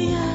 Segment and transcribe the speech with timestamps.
[0.00, 0.29] yeah,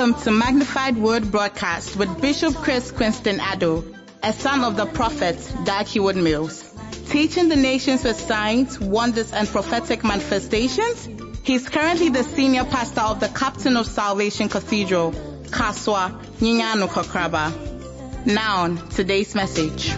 [0.00, 3.84] Welcome to Magnified Word Broadcast with Bishop Chris Quinston Addo,
[4.22, 5.36] a son of the prophet
[5.66, 6.74] Dag Heward Mills.
[7.10, 11.06] Teaching the nations with signs, wonders, and prophetic manifestations,
[11.42, 15.12] he's currently the senior pastor of the Captain of Salvation Cathedral,
[15.50, 18.24] Kasoa Nyanyano Kokraba.
[18.24, 19.90] Now, on today's message.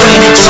[0.00, 0.48] Blameless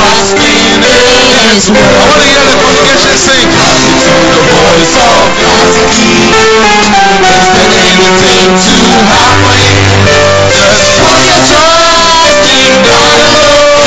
[1.51, 1.75] wisdom.
[1.75, 3.47] I want to hear the congregation sing.
[3.47, 6.31] The voice of God's key.
[6.31, 10.07] There anything too hard for Him?
[10.51, 13.79] Just put your trust in God alone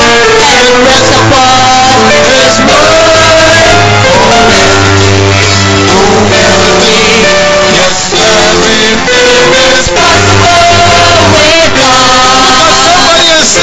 [0.57, 2.34] and rest upon His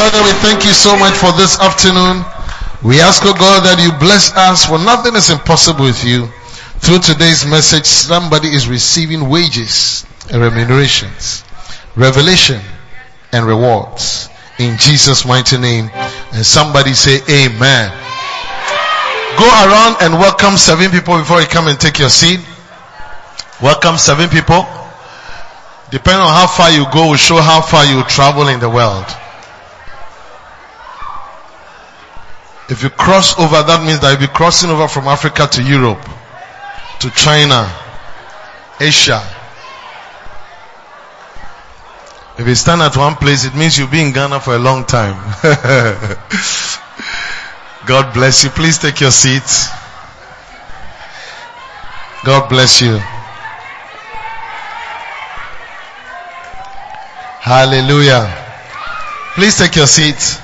[0.00, 2.24] Father, we thank you so much for this afternoon.
[2.82, 6.24] We ask, oh God, that you bless us for nothing is impossible with you.
[6.80, 11.44] Through today's message, somebody is receiving wages and remunerations,
[11.94, 12.60] revelation
[13.32, 14.28] and rewards.
[14.58, 15.90] In Jesus' mighty name.
[16.32, 17.90] And somebody say amen.
[19.38, 22.40] Go around and welcome seven people before you come and take your seat.
[23.62, 24.66] Welcome seven people.
[25.90, 29.06] Depending on how far you go will show how far you travel in the world.
[32.68, 36.06] If you cross over, that means that you'll be crossing over from Africa to Europe,
[37.00, 37.68] to China,
[38.78, 39.22] Asia.
[42.38, 44.84] If you stand at one place, it means you'll be in Ghana for a long
[44.84, 45.14] time.
[47.86, 48.50] God bless you.
[48.50, 49.68] Please take your seats.
[52.24, 52.98] God bless you.
[57.40, 58.28] Hallelujah.
[59.34, 60.40] Please take your seats.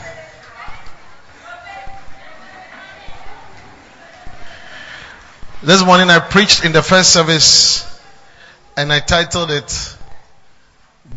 [5.66, 7.84] This morning I preached in the first service
[8.76, 9.96] and I titled it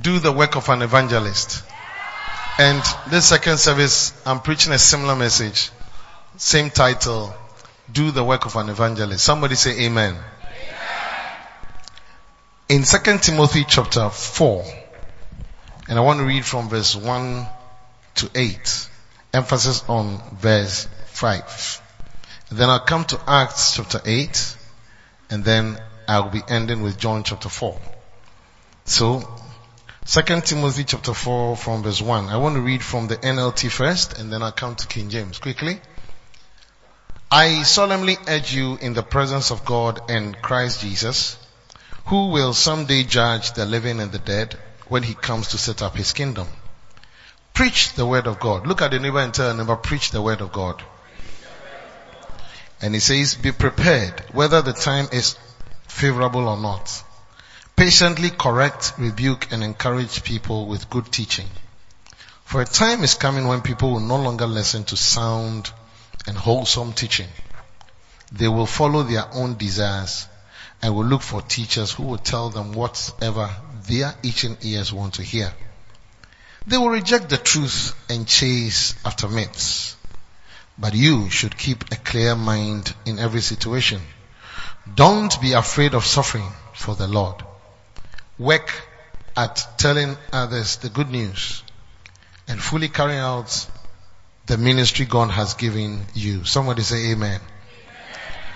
[0.02, 1.62] Do the Work of an Evangelist.
[2.58, 5.70] And this second service I'm preaching a similar message.
[6.38, 7.32] Same title.
[7.92, 9.24] Do the work of an evangelist.
[9.24, 10.16] Somebody say amen.
[12.70, 14.66] In 2 Timothy chapter 4,
[15.90, 17.46] and I want to read from verse 1
[18.16, 18.90] to 8.
[19.32, 21.84] Emphasis on verse 5.
[22.52, 24.58] Then I'll come to Acts chapter 8,
[25.30, 27.80] and then I'll be ending with John chapter 4.
[28.86, 29.22] So,
[30.08, 32.30] 2 Timothy chapter 4 from verse 1.
[32.30, 35.38] I want to read from the NLT first, and then I'll come to King James
[35.38, 35.80] quickly.
[37.30, 41.38] I solemnly urge you in the presence of God and Christ Jesus,
[42.08, 44.58] who will someday judge the living and the dead
[44.88, 46.48] when he comes to set up his kingdom.
[47.54, 48.66] Preach the word of God.
[48.66, 50.84] Look at the neighbor and tell the neighbor, preach the word of God.
[52.82, 55.38] And he says, be prepared whether the time is
[55.88, 57.04] favorable or not.
[57.76, 61.48] Patiently correct, rebuke and encourage people with good teaching.
[62.46, 65.72] For a time is coming when people will no longer listen to sound
[66.28, 67.30] and wholesome teaching.
[68.32, 70.28] They will follow their own desires
[70.82, 73.50] and will look for teachers who will tell them whatever
[73.88, 75.54] their itching ears want to hear.
[76.68, 79.96] They will reject the truth and chase after myths.
[80.80, 84.02] But you should keep a clear mind in every situation.
[84.96, 87.36] Don't be afraid of suffering for the Lord.
[88.38, 88.72] Work
[89.36, 91.64] at telling others the good news
[92.48, 93.68] and fully carrying out
[94.46, 96.46] the ministry God has given you.
[96.46, 97.42] Somebody say amen.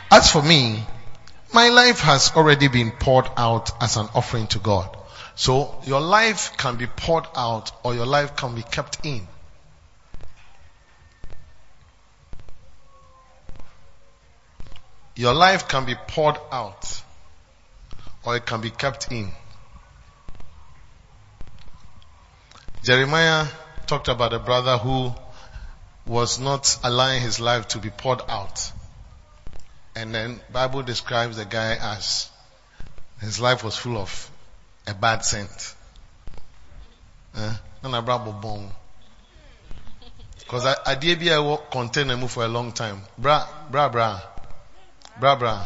[0.09, 0.83] As for me,
[1.53, 4.97] my life has already been poured out as an offering to God.
[5.35, 9.27] So your life can be poured out or your life can be kept in.
[15.15, 17.01] Your life can be poured out
[18.23, 19.31] or it can be kept in.
[22.83, 23.47] Jeremiah
[23.85, 25.13] talked about a brother who
[26.05, 28.71] was not allowing his life to be poured out.
[29.95, 32.29] And then Bible describes the guy as
[33.21, 34.29] his life was full of
[34.87, 35.75] a bad scent.
[37.35, 37.53] Eh?
[40.39, 43.01] Because I, I did be a container move for a long time.
[43.17, 44.21] Bra, bra, bra.
[45.19, 45.65] Bra.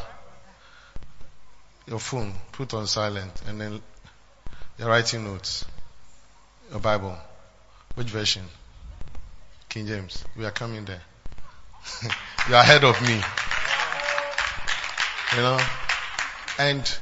[1.87, 3.81] Your phone, put on silent and then
[4.77, 5.65] you're writing notes.
[6.69, 7.17] Your Bible.
[7.95, 8.43] Which version?
[9.69, 10.23] King James.
[10.35, 11.01] We are coming there.
[12.49, 13.21] you are ahead of me.
[15.35, 15.59] You know?
[16.59, 16.97] And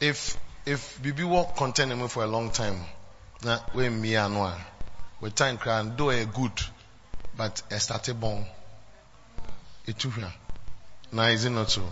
[0.00, 0.36] if,
[0.66, 2.76] if Bibi walk content me for a long time,
[3.44, 4.56] na we me anwa,
[5.20, 6.52] we time can do a good,
[7.36, 8.44] but a started born.
[9.86, 10.32] It too here.
[11.12, 11.82] Now is it not so?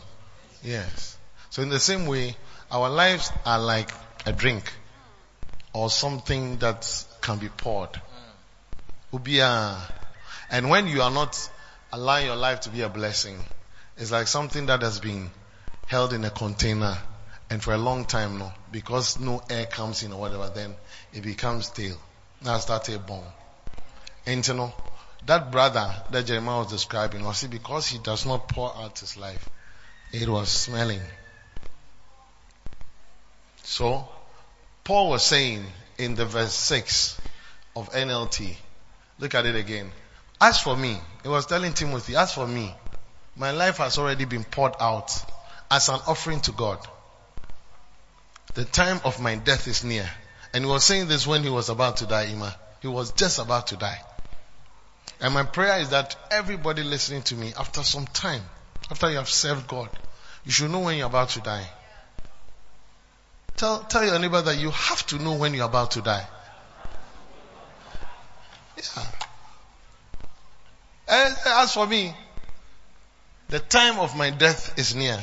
[0.62, 1.19] Yes.
[1.50, 2.37] So in the same way,
[2.70, 3.90] our lives are like
[4.25, 4.72] a drink
[5.72, 8.00] or something that can be poured.
[10.50, 11.50] And when you are not
[11.93, 13.38] allowing your life to be a blessing,
[13.96, 15.31] it's like something that has been
[15.87, 16.96] held in a container
[17.50, 20.75] and for a long time now, because no air comes in or whatever, then
[21.12, 21.96] it becomes stale.
[22.43, 23.25] Now start a bomb.
[24.25, 24.72] And you know,
[25.26, 29.17] that brother that Jeremiah was describing, was it because he does not pour out his
[29.17, 29.49] life,
[30.12, 31.02] it was smelling.
[33.62, 34.08] So,
[34.84, 35.64] Paul was saying
[35.99, 37.19] in the verse 6
[37.76, 38.56] of NLT,
[39.19, 39.93] look at it again.
[40.40, 42.75] As for me, he was telling Timothy, as for me,
[43.37, 45.12] my life has already been poured out
[45.70, 46.78] as an offering to God.
[48.55, 50.11] The time of my death is near.
[50.52, 52.56] And he was saying this when he was about to die, Ima.
[52.81, 54.00] He was just about to die.
[55.20, 58.43] And my prayer is that everybody listening to me, after some time,
[58.90, 59.90] after you have served God,
[60.44, 61.69] you should know when you're about to die.
[63.56, 66.26] Tell, tell your neighbor that you have to know when you're about to die.
[68.76, 69.05] Yeah.
[71.08, 72.14] As for me,
[73.49, 75.19] the time of my death is near.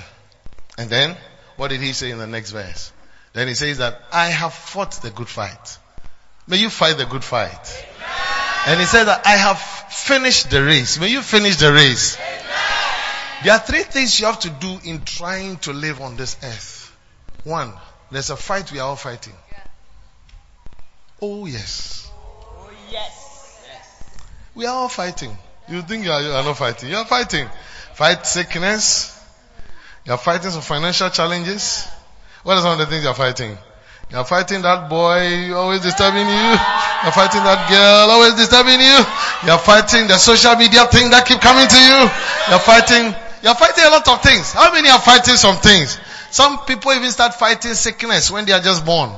[0.78, 1.18] And then,
[1.56, 2.92] what did he say in the next verse?
[3.34, 5.78] Then he says that I have fought the good fight.
[6.46, 7.86] May you fight the good fight.
[8.68, 11.00] And he said that I have finished the race.
[11.00, 12.18] May you finish the race.
[13.44, 16.96] There are three things you have to do in trying to live on this earth.
[17.44, 17.74] One,
[18.12, 19.34] there's a fight we are all fighting.
[21.22, 22.10] Oh yes.
[22.16, 24.16] Oh yes.
[24.56, 25.38] We are all fighting.
[25.70, 26.90] You think you are, you are not fighting.
[26.90, 27.48] You are fighting.
[27.94, 29.20] Fight sickness,
[30.06, 31.88] you are fighting some financial challenges.
[32.44, 33.58] What are some of the things you are fighting?
[34.10, 36.48] You are fighting that boy always disturbing you.
[36.56, 38.98] You are fighting that girl always disturbing you.
[39.44, 42.00] You are fighting the social media thing that keep coming to you.
[42.48, 43.12] You are fighting,
[43.44, 44.54] you are fighting a lot of things.
[44.54, 46.00] How many are fighting some things?
[46.32, 49.12] Some people even start fighting sickness when they are just born.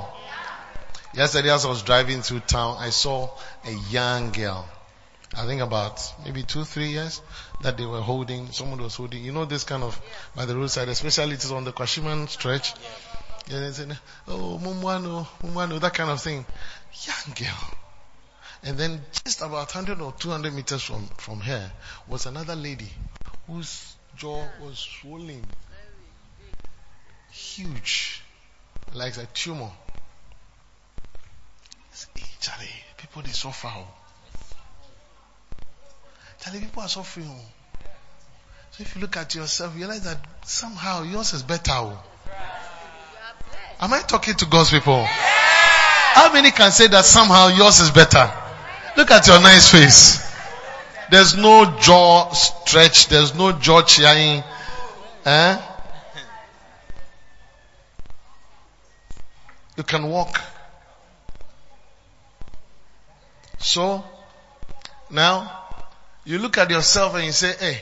[1.13, 3.29] Yesterday as I was driving through town, I saw
[3.65, 4.67] a young girl.
[5.37, 7.21] I think about maybe two, three years
[7.61, 10.01] that they were holding, someone was holding, you know, this kind of
[10.35, 12.73] by the roadside, especially it is on the Kwashieman stretch.
[13.49, 16.45] They said, oh, Mumwano, Mumwano, that kind of thing.
[17.07, 17.77] Young girl.
[18.63, 21.71] And then just about 100 or 200 meters from, from her
[22.07, 22.91] was another lady
[23.47, 25.43] whose jaw was swollen.
[27.31, 28.21] Huge.
[28.93, 29.71] Like a tumor.
[32.15, 33.67] Hey, Charlie, people they suffer.
[33.67, 33.87] Oh.
[36.39, 37.29] Charlie, people are suffering.
[37.29, 37.89] Oh.
[38.71, 41.71] So if you look at yourself, you realize that somehow yours is better.
[41.71, 42.03] Oh.
[43.81, 45.05] Am I talking to God's people?
[45.05, 48.29] How many can say that somehow yours is better?
[48.97, 50.29] Look at your nice face.
[51.09, 53.07] There's no jaw stretch.
[53.07, 54.43] There's no jaw cheering.
[55.25, 55.61] Eh?
[59.77, 60.41] You can walk.
[63.59, 64.03] So,
[65.09, 65.63] now,
[66.25, 67.81] you look at yourself and you say, hey,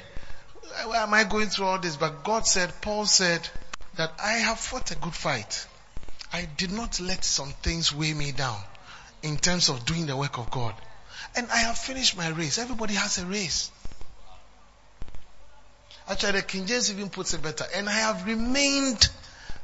[0.85, 1.95] why am I going through all this?
[1.95, 3.47] But God said, Paul said
[3.95, 5.66] that I have fought a good fight.
[6.33, 8.61] I did not let some things weigh me down.
[9.23, 10.75] in terms of doing the work of God.
[11.35, 12.57] And I have finished my race.
[12.57, 13.71] Everybody has a race.
[16.07, 17.65] Actually, the King James even puts it better.
[17.75, 19.09] And I have remained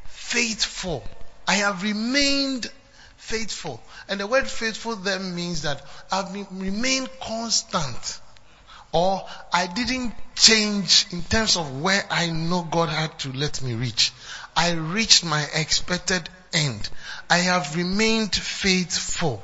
[0.07, 1.03] faithful.
[1.47, 2.69] I have remained
[3.17, 3.81] faithful.
[4.09, 8.19] And the word faithful then means that I've remained constant.
[8.91, 13.73] Or I didn't change in terms of where I know God had to let me
[13.73, 14.11] reach.
[14.55, 16.89] I reached my expected end.
[17.29, 19.41] I have remained faithful.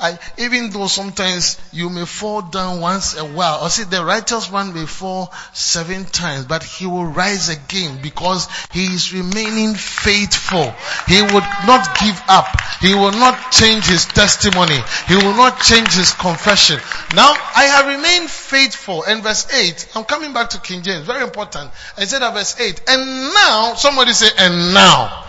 [0.00, 4.50] I, even though sometimes you may fall down once a while, or see the righteous
[4.50, 10.72] one may fall seven times, but he will rise again because he is remaining faithful.
[11.08, 12.46] He would not give up.
[12.80, 14.78] He will not change his testimony.
[15.08, 16.78] He will not change his confession.
[17.14, 19.02] Now, I have remained faithful.
[19.02, 21.72] And verse 8, I'm coming back to King James, very important.
[21.96, 25.24] I said at verse 8, and now, somebody say, and now.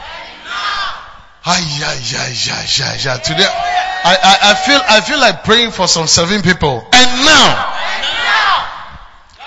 [1.45, 3.17] Ay, ay, ay, ay, ay, ay.
[3.23, 6.83] Today, I, I, I feel, I feel like praying for some seven people.
[6.93, 7.75] And now,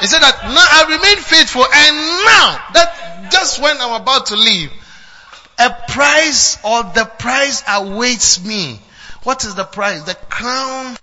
[0.01, 4.37] he said that now I remain faithful and now, that just when I'm about to
[4.37, 4.73] leave,
[5.59, 8.81] a prize or the prize awaits me.
[9.23, 10.05] What is the prize?
[10.05, 10.97] The crown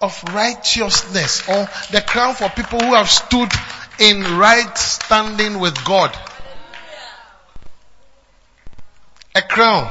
[0.00, 3.50] of righteousness or the crown for people who have stood
[3.98, 6.16] in right standing with God.
[9.34, 9.90] A crown.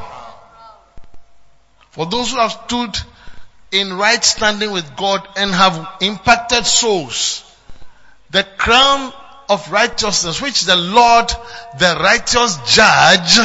[1.97, 2.95] For those who have stood
[3.71, 7.43] in right standing with God and have impacted souls,
[8.29, 9.11] the crown
[9.49, 11.27] of righteousness which the Lord,
[11.79, 13.39] the righteous judge,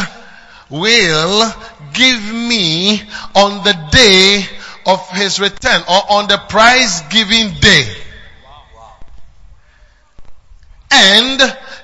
[0.69, 1.51] will
[1.95, 3.01] give me
[3.35, 4.45] on the day
[4.85, 7.91] of his return or on the prize giving day.
[10.91, 11.41] And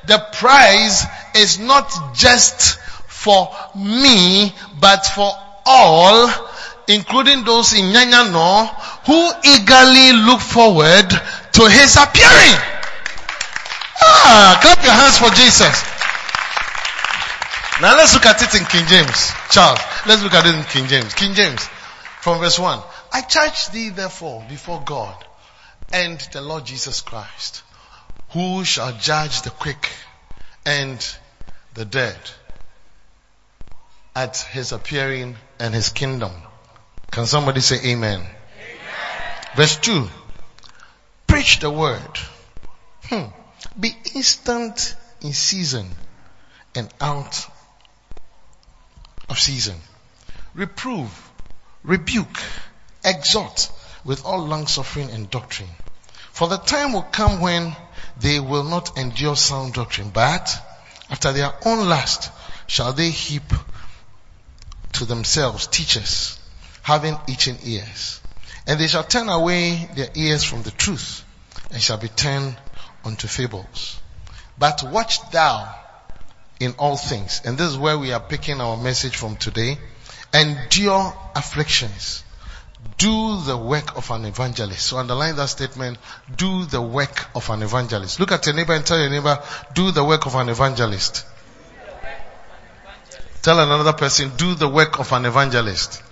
[0.06, 5.32] the prize is not just for me, but for
[5.64, 6.47] all
[6.88, 8.66] including those in Nyanyano
[9.06, 11.08] who eagerly look forward
[11.52, 12.56] to his appearing.
[14.00, 15.84] Ah, clap your hands for Jesus.
[17.80, 19.30] Now let's look at it in King James.
[19.50, 21.14] Charles, let's look at it in King James.
[21.14, 21.62] King James,
[22.20, 22.80] from verse 1.
[23.12, 25.14] I charge thee therefore before God
[25.92, 27.62] and the Lord Jesus Christ,
[28.30, 29.90] who shall judge the quick
[30.66, 30.98] and
[31.74, 32.18] the dead
[34.14, 36.32] at his appearing and his kingdom.
[37.10, 38.20] Can somebody say amen?
[38.20, 38.26] amen.
[39.56, 40.08] Verse 2.
[41.26, 42.18] Preach the word.
[43.04, 43.24] Hmm.
[43.78, 45.90] Be instant in season
[46.74, 47.46] and out
[49.28, 49.76] of season.
[50.54, 51.10] Reprove,
[51.82, 52.40] rebuke,
[53.04, 53.70] exhort
[54.04, 55.68] with all long suffering and doctrine.
[56.32, 57.74] For the time will come when
[58.20, 60.54] they will not endure sound doctrine, but
[61.10, 62.30] after their own lust
[62.66, 63.52] shall they heap
[64.94, 66.37] to themselves teachers
[66.88, 68.18] having itching ears.
[68.66, 71.22] And they shall turn away their ears from the truth
[71.70, 72.56] and shall be turned
[73.04, 74.00] unto fables.
[74.58, 75.68] But watch thou
[76.58, 77.42] in all things.
[77.44, 79.76] And this is where we are picking our message from today.
[80.32, 82.24] Endure afflictions.
[82.96, 84.86] Do the work of an evangelist.
[84.86, 85.98] So underline that statement.
[86.34, 88.18] Do the work of an evangelist.
[88.18, 89.42] Look at your neighbor and tell your neighbor,
[89.74, 91.26] do the work of an evangelist.
[93.42, 96.02] Tell another person, do the work of an evangelist.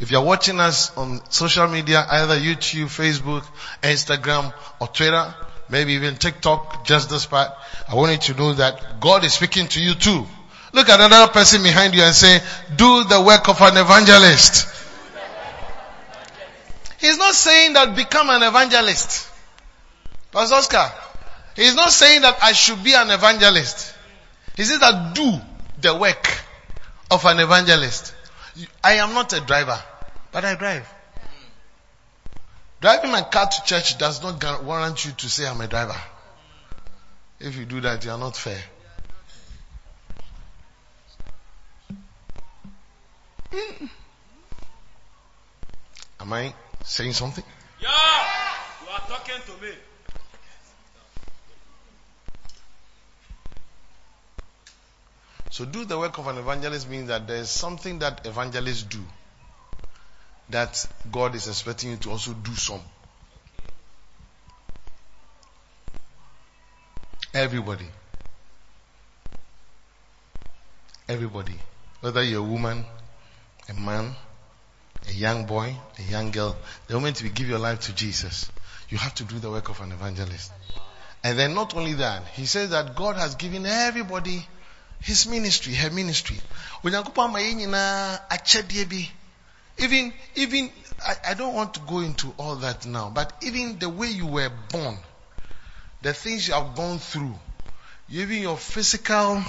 [0.00, 3.44] If you're watching us on social media, either YouTube, Facebook,
[3.82, 5.34] Instagram, or Twitter,
[5.68, 7.50] maybe even TikTok, just this part,
[7.88, 10.26] I want you to know that God is speaking to you too.
[10.72, 12.40] Look at another person behind you and say,
[12.74, 14.68] do the work of an evangelist.
[16.98, 19.28] He's not saying that become an evangelist.
[20.32, 20.90] Pastor Oscar,
[21.54, 23.94] he's not saying that I should be an evangelist.
[24.56, 25.38] He says that do
[25.80, 26.42] the work
[27.10, 28.14] of an evangelist.
[28.82, 29.80] I am not a driver,
[30.32, 30.88] but I drive.
[32.80, 35.96] Driving my car to church does not warrant you to say I'm a driver.
[37.40, 38.62] If you do that, you are not fair.
[46.20, 47.44] Am I saying something?
[47.80, 47.88] Yeah,
[48.82, 49.72] you are talking to me.
[55.54, 58.98] So do the work of an evangelist means that there is something that evangelists do
[60.48, 62.80] that God is expecting you to also do some.
[67.32, 67.86] Everybody.
[71.08, 71.60] Everybody.
[72.00, 72.84] Whether you're a woman,
[73.68, 74.16] a man,
[75.08, 76.56] a young boy, a young girl,
[76.88, 78.50] the moment you give your life to Jesus,
[78.88, 80.50] you have to do the work of an evangelist.
[81.22, 84.48] And then not only that, he says that God has given everybody
[85.04, 86.40] his ministry, her ministry.
[86.82, 88.20] Onyankopɔn ama
[89.76, 90.70] even, even,
[91.06, 94.26] I, I don't want to go into all that now, but even the way you
[94.26, 94.96] were born,
[96.00, 97.38] the things you have gone through,
[98.08, 99.44] even your physical,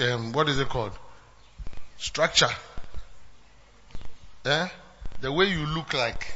[0.00, 0.92] um, what is it called?
[1.98, 2.54] Structure.
[4.46, 4.68] Eh?
[5.20, 6.26] The way you look like,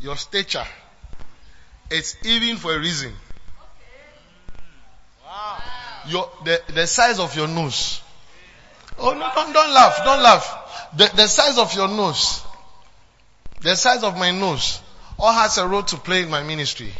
[0.00, 0.66] your stature,
[1.90, 3.12] it's even for a reason.
[6.08, 8.00] Your, the, the size of your nose.
[8.98, 10.90] Oh no, don't, don't laugh, don't laugh.
[10.96, 12.42] The, the size of your nose,
[13.60, 14.80] the size of my nose,
[15.18, 16.92] all has a role to play in my ministry.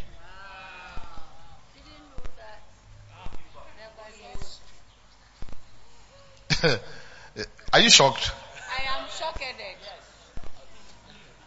[7.73, 8.33] Are you shocked?
[8.79, 9.43] I am shocked.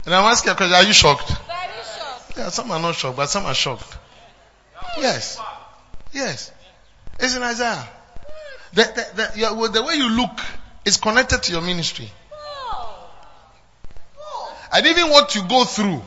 [0.05, 1.27] And I'm asking a question, are you shocked?
[1.29, 1.37] Very
[1.97, 2.37] shocked.
[2.37, 3.97] Yeah, some are not shocked, but some are shocked.
[4.97, 5.39] Yes.
[6.13, 6.51] Yes.
[7.19, 7.87] It's in Isaiah.
[8.73, 10.39] The, the, the, your, the way you look
[10.83, 12.11] is connected to your ministry.
[14.73, 16.01] And even what you go through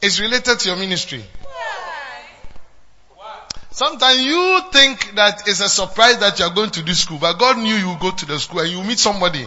[0.00, 1.24] is related to your ministry.
[3.72, 7.58] Sometimes you think that it's a surprise that you're going to this school, but God
[7.58, 9.44] knew you would go to the school and you meet somebody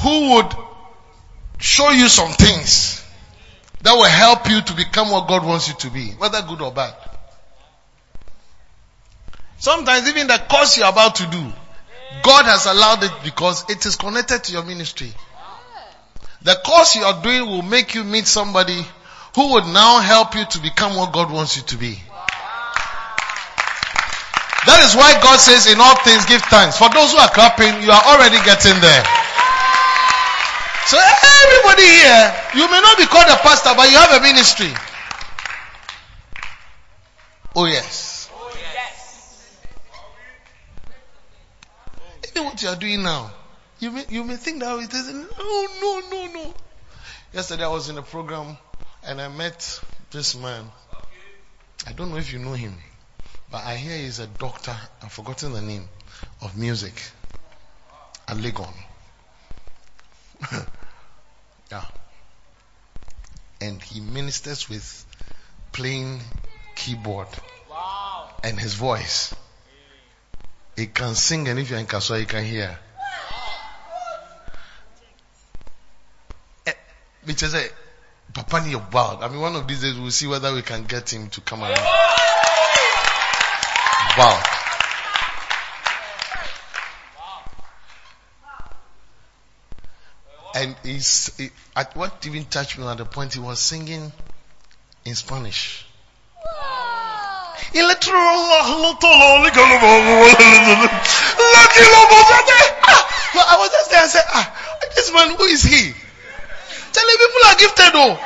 [0.00, 0.50] who would
[1.58, 3.05] show you some things
[3.82, 6.72] that will help you to become what God wants you to be, whether good or
[6.72, 6.94] bad.
[9.58, 11.52] Sometimes even the course you're about to do,
[12.22, 15.12] God has allowed it because it is connected to your ministry.
[16.42, 18.84] The course you are doing will make you meet somebody
[19.34, 21.98] who would now help you to become what God wants you to be.
[24.66, 26.76] That is why God says in all things give thanks.
[26.78, 29.25] For those who are clapping, you are already getting there.
[30.86, 34.72] So everybody here, you may not be called a pastor, but you have a ministry.
[37.56, 38.30] Oh yes.
[38.32, 39.58] Oh, yes.
[42.30, 43.32] Even what you are doing now,
[43.80, 46.54] you may, you may think that it is, no, no, no, no.
[47.32, 48.56] Yesterday I was in a program
[49.04, 49.80] and I met
[50.12, 50.70] this man.
[51.84, 52.74] I don't know if you know him,
[53.50, 54.76] but I hear he's a doctor.
[55.02, 55.88] I've forgotten the name
[56.42, 56.94] of music.
[58.28, 58.72] A Legon.
[61.70, 61.82] yeah.
[63.60, 65.06] And he ministers with
[65.72, 66.20] playing
[66.74, 67.28] keyboard
[68.44, 69.34] and his voice.
[70.76, 72.78] He can sing and if you're in Kasoa, you can hear.
[77.24, 77.66] Which is a
[78.32, 79.22] Papa ni wild.
[79.22, 81.62] I mean, one of these days we'll see whether we can get him to come
[81.62, 81.78] around.
[84.18, 84.55] Wow.
[90.66, 94.10] And he's, he, at what even touched me at the point he was singing
[95.04, 95.86] in Spanish.
[103.46, 105.94] I was just there and said, ah, this man, who is he?
[106.92, 108.18] Telling people are gifted though.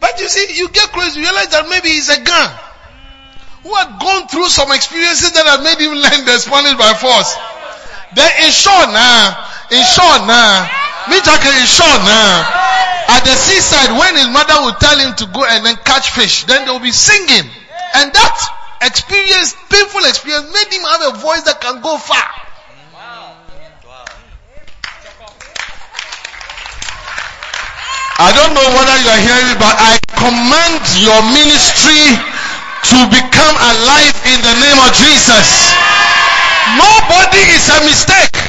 [0.00, 2.50] But you see, you get close, you realize that maybe he's a gun
[3.62, 7.34] who had gone through some experiences that had made him learn the Spanish by force.
[8.14, 10.68] Then in short now, in short now,
[11.10, 12.30] me talking in short now,
[13.10, 16.44] at the seaside when his mother would tell him to go and then catch fish,
[16.44, 17.50] then they will be singing.
[17.94, 18.36] And that
[18.82, 22.28] experience, painful experience, made him have a voice that can go far.
[28.14, 32.14] I don't know whether you are hearing but I command your ministry
[32.94, 35.74] to become alive in the name of Jesus.
[36.78, 38.43] Nobody is a mistake.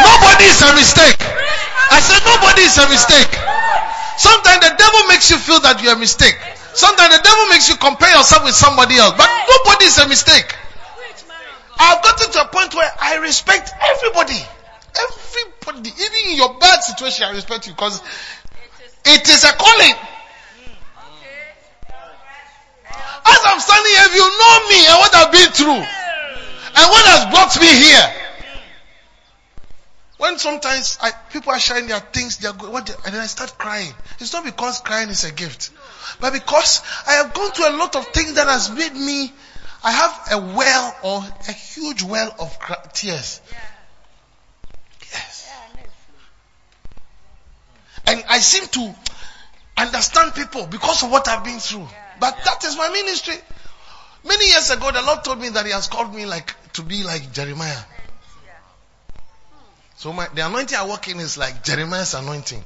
[0.00, 1.20] Nobody is a mistake.
[1.92, 3.32] I said nobody is a mistake.
[4.16, 6.38] Sometimes the devil makes you feel that you're a mistake.
[6.72, 10.56] Sometimes the devil makes you compare yourself with somebody else, but nobody is a mistake.
[11.78, 14.40] I've gotten to a point where I respect everybody.
[14.96, 18.00] Everybody, even in your bad situation, I respect you because
[19.04, 19.96] it is a calling.
[23.24, 25.82] As I'm standing here, if you know me and what I've been through,
[26.72, 28.21] and what has brought me here,
[30.22, 33.26] when sometimes I, people are sharing their things, they are what they, and then I
[33.26, 33.92] start crying.
[34.20, 35.70] It's not because crying is a gift,
[36.20, 39.32] but because I have gone through a lot of things that has made me.
[39.82, 42.56] I have a well or a huge well of
[42.92, 43.40] tears.
[45.10, 45.52] Yes.
[48.06, 48.94] And I seem to
[49.76, 51.88] understand people because of what I've been through.
[52.20, 53.34] But that is my ministry.
[54.24, 57.02] Many years ago, the Lord told me that He has called me like to be
[57.02, 57.82] like Jeremiah.
[60.02, 62.64] So my, the anointing I walk in is like Jeremiah's anointing.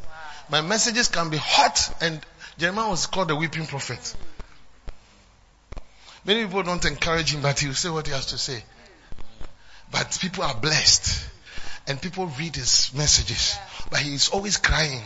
[0.49, 2.25] My messages can be hot and
[2.57, 4.15] Jeremiah was called the weeping prophet.
[6.25, 8.65] Many people don't encourage him, but he'll say what he has to say.
[9.93, 11.29] But people are blessed.
[11.87, 13.59] and people read his messages,
[13.91, 15.03] but he's always crying.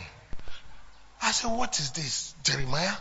[1.21, 2.95] I said, what is this, Jeremiah?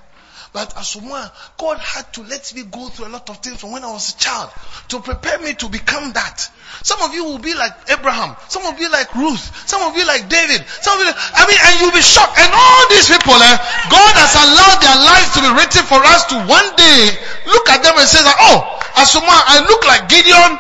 [0.52, 3.72] But as Asuma, God had to let me go through a lot of things from
[3.72, 4.50] when I was a child
[4.90, 6.50] to prepare me to become that.
[6.82, 8.36] Some of you will be like Abraham.
[8.50, 9.46] Some of you like Ruth.
[9.70, 10.66] Some of you like David.
[10.82, 12.40] Some of you, I mean, and you'll be shocked.
[12.40, 13.58] And all these people, eh,
[13.94, 17.14] God has allowed their lives to be written for us to one day
[17.46, 18.66] look at them and say that, oh,
[18.98, 20.58] Asuma, I look like Gideon,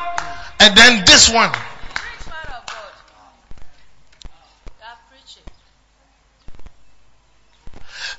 [0.59, 1.49] and then this one.
[1.49, 2.93] Preach, man of God.
[4.77, 5.43] You are preaching.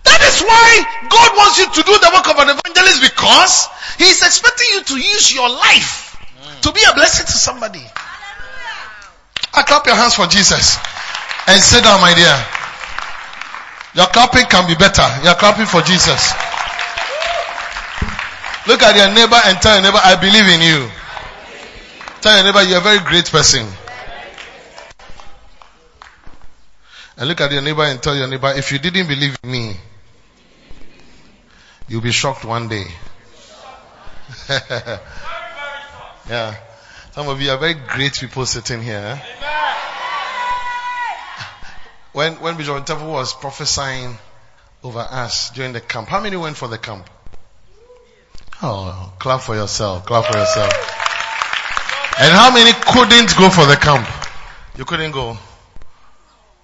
[0.05, 0.69] That is why
[1.09, 4.85] God wants you to do the work of an evangelist because He is expecting you
[4.85, 6.17] to use your life
[6.63, 7.83] to be a blessing to somebody.
[9.53, 10.79] I clap your hands for Jesus
[11.47, 12.37] and sit down, my dear.
[13.95, 15.07] Your clapping can be better.
[15.25, 16.33] You're clapping for Jesus.
[18.69, 20.91] Look at your neighbor and tell your neighbor, I believe in you.
[22.21, 23.67] Tell your neighbor, you're a very great person.
[27.17, 29.77] And look at your neighbor and tell your neighbor, if you didn't believe in me,
[31.91, 32.85] you'll be shocked one day.
[36.29, 36.55] yeah.
[37.11, 39.19] Some of you are very great people sitting here.
[39.19, 39.47] eh?
[42.13, 44.17] When, when Bishop Temple was prophesying
[44.85, 47.11] over us during the camp, how many went for the camp?
[48.63, 50.73] Oh, clap for yourself, clap for yourself.
[52.21, 54.07] And how many couldn't go for the camp?
[54.77, 55.37] You couldn't go?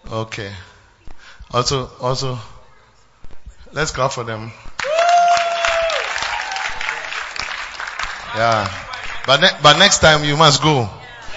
[0.08, 0.52] Okay.
[1.50, 2.38] Also, also,
[3.72, 4.52] let's clap for them.
[8.36, 8.70] Yeah.
[9.26, 10.88] But, ne- but next time you must go.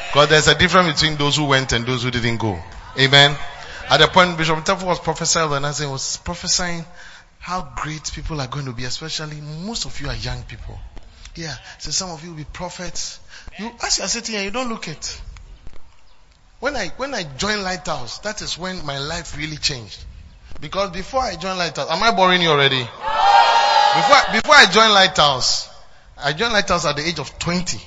[0.07, 2.59] Because there's a difference between those who went and those who didn't go.
[2.99, 3.35] Amen.
[3.89, 6.83] At the point Bishop Temple was prophesying, and I was prophesying
[7.39, 10.77] how great people are going to be, especially most of you are young people.
[11.35, 11.55] Yeah.
[11.77, 13.19] So some of you will be prophets.
[13.57, 15.21] You, as you are sitting here, you don't look it.
[16.59, 20.03] When I, when I joined Lighthouse, that is when my life really changed.
[20.59, 22.81] Because before I joined Lighthouse, am I boring you already?
[22.81, 25.68] Before, before I joined Lighthouse,
[26.21, 27.79] I joined Lighthouse at the age of 20.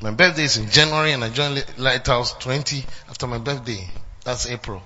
[0.00, 3.88] My birthday is in January and I joined Lighthouse 20 after my birthday.
[4.24, 4.82] That's April.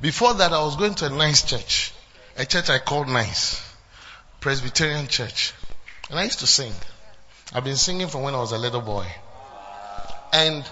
[0.00, 1.92] Before that, I was going to a nice church.
[2.36, 3.62] A church I called nice.
[4.40, 5.54] Presbyterian church.
[6.10, 6.72] And I used to sing.
[7.52, 9.06] I've been singing from when I was a little boy.
[10.32, 10.64] And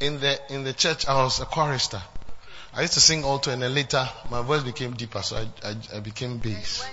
[0.00, 2.02] in the, in the church, I was a chorister.
[2.72, 5.76] I used to sing alto and then later my voice became deeper, so I, I,
[5.96, 6.84] I became bass.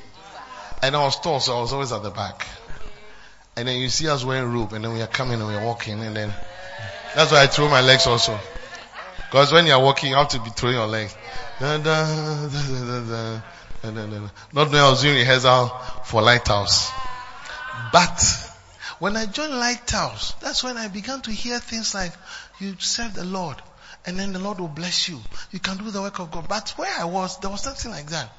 [0.81, 2.45] And I was tall, so I was always at the back.
[3.55, 5.65] And then you see us wearing robe, and then we are coming and we are
[5.65, 6.31] walking, and then
[7.15, 8.39] that's why I throw my legs also.
[9.17, 11.15] Because when you are walking, you have to be throwing your legs.
[11.59, 11.83] Not
[14.53, 15.69] when I was doing rehearsal
[16.05, 16.91] for Lighthouse.
[17.91, 18.21] But
[18.99, 22.13] when I joined Lighthouse, that's when I began to hear things like,
[22.59, 23.61] you serve the Lord,
[24.05, 25.19] and then the Lord will bless you.
[25.51, 26.47] You can do the work of God.
[26.47, 28.29] But where I was, there was nothing like that.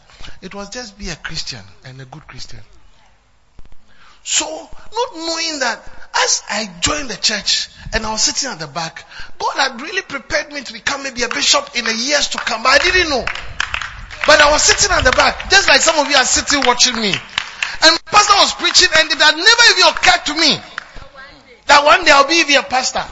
[0.43, 2.61] It was just be a Christian and a good Christian.
[4.25, 5.83] So, not knowing that
[6.15, 9.07] as I joined the church and I was sitting at the back,
[9.39, 12.63] God had really prepared me to become maybe a bishop in the years to come,
[12.63, 13.25] but I didn't know.
[14.27, 16.97] But I was sitting at the back, just like some of you are sitting watching
[16.97, 17.09] me.
[17.11, 20.61] And my pastor was preaching and it had never even occurred to me
[21.67, 23.05] that one day I'll be even a pastor.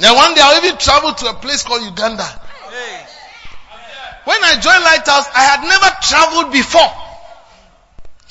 [0.00, 2.28] Now one day I'll even travel to a place called Uganda.
[4.26, 6.90] When I joined Lighthouse, I had never traveled before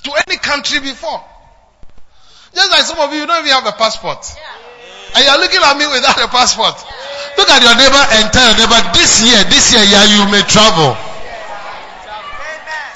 [0.04, 1.24] to any country before.
[2.52, 4.20] Just like some of you, you don't even have a passport.
[5.16, 6.76] And you're looking at me without a passport.
[7.40, 10.44] Look at your neighbor and tell your neighbor, this year, this year, yeah, you may
[10.44, 11.00] travel.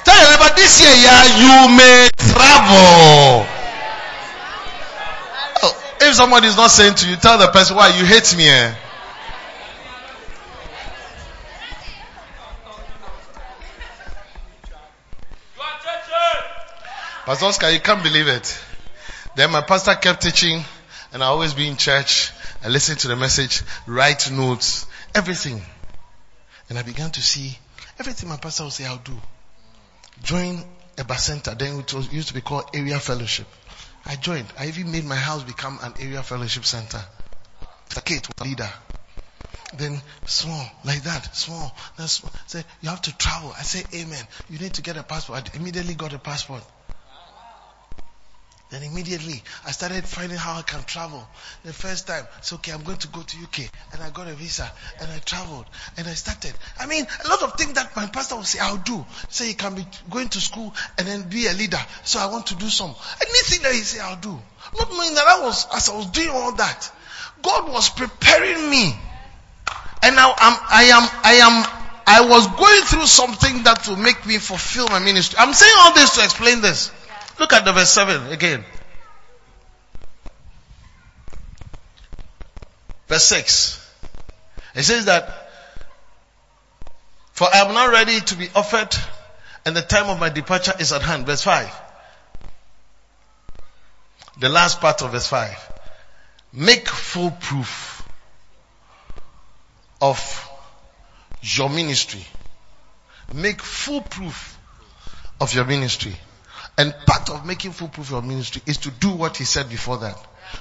[0.04, 3.48] Tell your neighbor, this year, yeah, you may travel.
[5.64, 5.72] Oh,
[6.04, 8.89] if somebody is not saying to you, tell the person, why you hate me, eh?
[17.30, 18.60] Pastor Oscar, you can't believe it.
[19.36, 20.64] Then my pastor kept teaching
[21.12, 25.62] and I always be in church and listen to the message, write notes, everything.
[26.68, 27.56] And I began to see
[28.00, 29.16] everything my pastor would say I'll do.
[30.24, 30.64] Join
[30.98, 33.46] a bacenta, then it was used to be called area fellowship.
[34.04, 34.46] I joined.
[34.58, 37.00] I even made my house become an area fellowship center.
[37.94, 38.70] The kid was a leader.
[39.78, 41.76] Then small, like that, small.
[41.96, 42.32] Then small.
[42.48, 43.54] Say, you have to travel.
[43.56, 44.24] I say, amen.
[44.48, 45.48] You need to get a passport.
[45.54, 46.64] I immediately got a passport.
[48.70, 51.26] Then immediately I started finding how I can travel.
[51.64, 53.68] The first time, it's okay, I'm going to go to UK.
[53.92, 56.54] And I got a visa and I traveled and I started.
[56.78, 59.04] I mean, a lot of things that my pastor would say, I'll do.
[59.28, 61.80] Say you can be going to school and then be a leader.
[62.04, 62.94] So I want to do some.
[63.20, 64.38] Anything that he say, I'll do.
[64.78, 66.92] Not knowing that I was, as I was doing all that,
[67.42, 68.94] God was preparing me.
[70.02, 74.24] And now I'm, I am, I am, I was going through something that will make
[74.26, 75.38] me fulfill my ministry.
[75.40, 76.92] I'm saying all this to explain this.
[77.40, 78.62] Look at the verse 7 again.
[83.08, 83.92] Verse 6.
[84.74, 85.50] It says that,
[87.32, 88.94] for I am not ready to be offered
[89.64, 91.24] and the time of my departure is at hand.
[91.24, 91.74] Verse 5.
[94.38, 95.72] The last part of verse 5.
[96.52, 98.06] Make full proof
[100.02, 100.46] of
[101.40, 102.26] your ministry.
[103.32, 104.58] Make full proof
[105.40, 106.14] of your ministry.
[106.80, 109.68] And part of making full proof of your ministry is to do what he said
[109.68, 110.16] before that.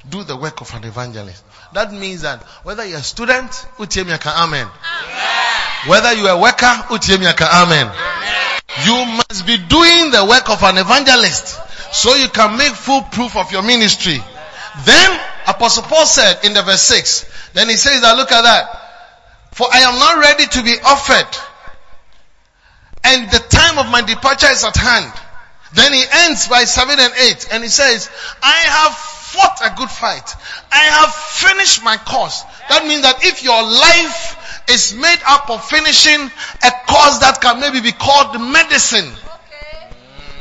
[0.10, 1.42] Do the work of an evangelist.
[1.74, 4.68] That means that whether you're a student, utemiaka amen.
[5.88, 7.88] Whether you're a worker, utemiaka amen.
[8.86, 11.58] You must be doing the work of an evangelist
[11.96, 14.20] so you can make full proof of your ministry.
[14.84, 19.54] Then Apostle Paul said in the verse 6, then he says that look at that.
[19.54, 21.50] For I am not ready to be offered
[23.06, 25.14] and the time of my departure is at hand.
[25.74, 28.10] Then he ends by 7 and 8 and he says,
[28.42, 28.94] I have
[29.30, 30.36] fought a good fight.
[30.72, 32.44] I have finished my course.
[32.70, 37.60] That means that if your life is made up of finishing a course that can
[37.60, 39.10] maybe be called medicine,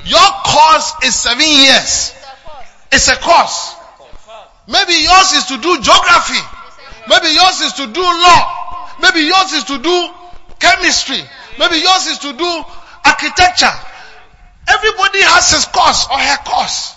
[0.05, 2.15] your course is seven years.
[2.91, 3.77] It's a course.
[4.67, 6.41] Maybe yours is to do geography.
[7.09, 8.97] Maybe yours is to do law.
[9.01, 10.09] Maybe yours is to do
[10.59, 11.21] chemistry.
[11.59, 12.65] Maybe yours is to do
[13.05, 13.73] architecture.
[14.69, 16.95] Everybody has his course or her course.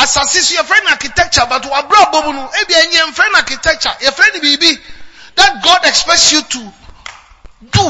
[0.00, 4.34] asase so yɛfrɛ no architecture but wabrɛ bɔmu no ebi ɛnyɛ yɛmfrɛ no architecture yɛfrɛ
[4.34, 4.80] no biribi
[5.36, 6.58] that God expects you to
[7.70, 7.86] do.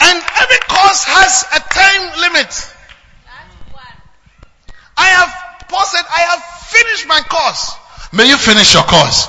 [0.00, 2.74] And every course has a time limit.
[4.96, 7.72] I have Paul said I have finished my course.
[8.12, 9.28] May you finish your course.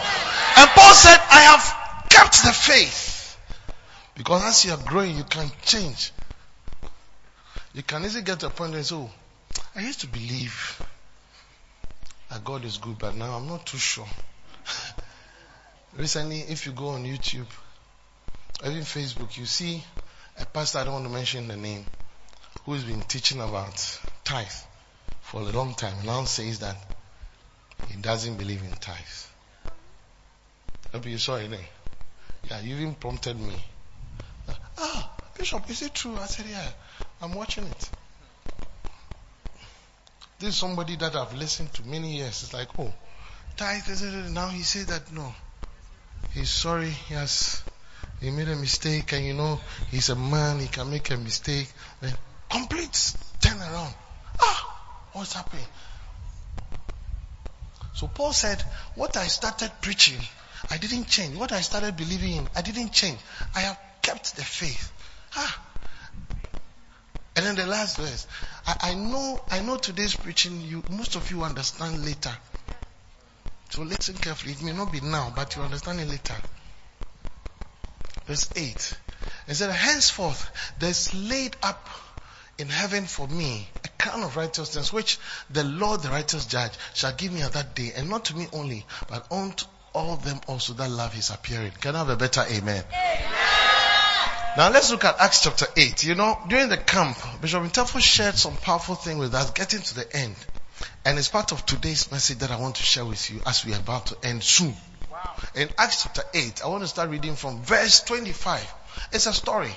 [0.58, 3.11] And Paul said I have kept the faith
[4.22, 6.12] because as you are growing you can change
[7.74, 9.10] you can easily get to a point where you say, oh,
[9.76, 10.82] I used to believe
[12.30, 14.08] that God is good, but now I'm not too sure.
[15.98, 17.48] Recently, if you go on YouTube
[18.64, 19.84] even Facebook, you see
[20.38, 21.86] a pastor, I don't want to mention the name,
[22.66, 24.46] who's been teaching about tithe
[25.22, 26.06] for a long time.
[26.06, 26.76] Now says that
[27.88, 28.98] he doesn't believe in tithe.
[30.94, 31.58] Maybe you saw it, eh?
[32.50, 33.64] Yeah, you even prompted me.
[34.78, 36.18] Ah, Bishop, is it true?
[36.18, 36.68] I said, yeah,
[37.22, 37.90] I'm watching it.
[40.40, 42.44] This is somebody that I've listened to many years.
[42.44, 42.92] It's like, oh,
[43.58, 43.84] tithe,
[44.32, 45.34] now he said that no.
[46.34, 47.62] He's sorry, he has,
[48.20, 49.60] he made a mistake and you know,
[49.92, 51.72] he's a man, he can make a mistake.
[52.00, 52.16] Then
[52.50, 53.94] complete turn around.
[54.42, 55.66] Ah, what's happening?
[57.94, 58.64] So Paul said,
[58.96, 60.20] what I started preaching,
[60.72, 61.36] I didn't change.
[61.36, 63.20] What I started believing in, I didn't change.
[63.54, 64.92] I have kept the faith.
[65.36, 65.62] Ah.
[67.36, 68.28] And then the last verse.
[68.68, 72.36] I, I know, I know today's preaching, you, most of you understand later.
[73.70, 74.54] So listen carefully.
[74.54, 76.36] It may not be now, but you understand it later.
[78.26, 78.98] Verse 8.
[79.48, 81.90] It said, henceforth, there's laid up
[82.58, 85.18] in heaven for me a crown of righteousness, which
[85.50, 88.48] the Lord, the righteous judge, shall give me at that day, and not to me
[88.54, 91.72] only, but unto all them also that love his appearing.
[91.80, 92.84] Can I have a better amen?
[92.94, 93.41] amen.
[94.58, 96.04] Now let's look at Acts chapter 8.
[96.04, 99.96] You know, during the camp, Bishop Intafo shared some powerful thing with us, getting to
[99.96, 100.36] the end.
[101.06, 103.74] And it's part of today's message that I want to share with you as we
[103.74, 104.74] are about to end soon.
[105.10, 105.36] Wow.
[105.56, 108.74] In Acts chapter 8, I want to start reading from verse 25.
[109.14, 109.72] It's a story.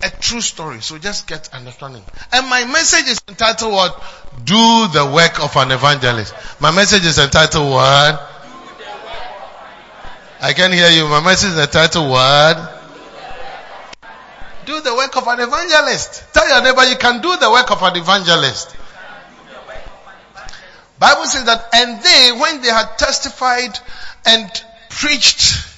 [0.00, 0.80] A true story.
[0.80, 2.04] So just get understanding.
[2.32, 4.00] And my message is entitled what?
[4.44, 6.34] Do the work of an evangelist.
[6.60, 8.30] My message is entitled what?
[10.40, 11.08] I can hear you.
[11.08, 12.75] My message is entitled what?
[14.66, 16.34] Do the work of an evangelist.
[16.34, 18.76] Tell your neighbor you can do the work of an evangelist.
[20.98, 23.78] Bible says that, and they, when they had testified
[24.26, 24.50] and
[24.88, 25.68] preached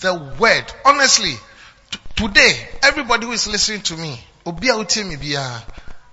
[0.00, 1.34] the word, honestly,
[1.90, 4.20] t- today, everybody who is listening to me,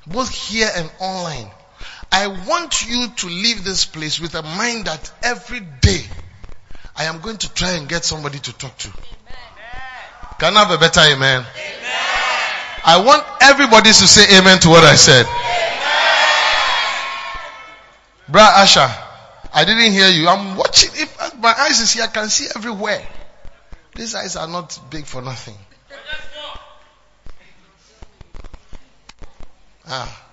[0.08, 1.52] both here and online,
[2.12, 6.04] I want you to leave this place with a mind that every day
[6.96, 8.92] I am going to try and get somebody to talk to.
[10.40, 11.42] Can I have a better amen?
[11.42, 11.46] amen?
[12.86, 15.26] I want everybody to say amen to what I said.
[18.30, 18.90] Bra Asha,
[19.54, 20.30] I didn't hear you.
[20.30, 20.92] I'm watching.
[20.94, 23.06] If my eyes is here, I can see everywhere.
[23.96, 25.56] These eyes are not big for nothing.
[29.88, 30.26] Ah.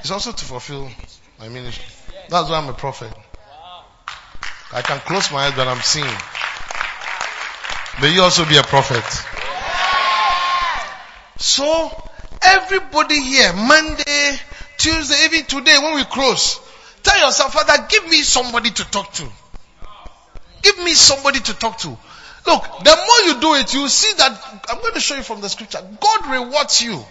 [0.00, 0.90] It's also to fulfill
[1.38, 1.84] my ministry.
[2.28, 3.12] That's why I'm a prophet.
[4.72, 6.06] I can close my eyes, but I'm seeing.
[8.00, 9.04] May you also be a prophet.
[11.38, 11.90] So,
[12.42, 14.36] everybody here, Monday,
[14.76, 16.60] Tuesday, even today when we close,
[17.02, 19.26] tell yourself, Father, give me somebody to talk to.
[20.62, 21.88] Give me somebody to talk to.
[21.88, 25.40] Look, the more you do it, you see that, I'm going to show you from
[25.40, 27.02] the scripture, God rewards you.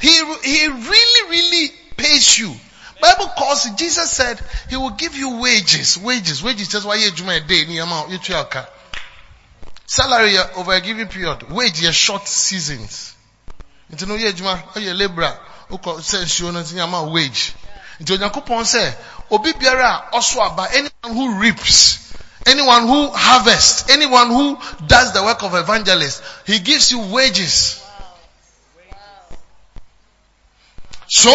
[0.00, 2.54] He, he really, really pays you.
[3.00, 4.40] Bible calls Jesus said,
[4.70, 6.70] He will give you wages, wages, wages.
[6.70, 7.64] That's why you a day,
[9.86, 13.14] Salary over a given period, wage your short seasons.
[13.92, 15.38] Nti no yɛ adwuma ɔyɛ labourer
[15.70, 17.54] wokɔ sɛ nsuo no nti nyama wage.
[18.00, 18.94] Nti onyankopɔn sɛ
[19.30, 21.98] obi biara a ɔso aba anyone who reaps
[22.46, 27.82] anyone who harvests anyone who does the work of evangelist he gives you wages.
[31.08, 31.30] So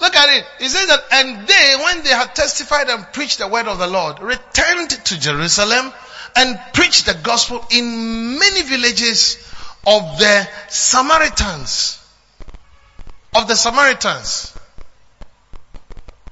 [0.00, 0.46] look at it.
[0.58, 3.86] He says that and they when they had testified and preached the word of the
[3.86, 5.92] lord returned to jerusalem
[6.38, 9.38] and preached the gospel in many villages
[9.84, 12.00] of the Samaritans.
[13.34, 14.54] Of the Samaritans.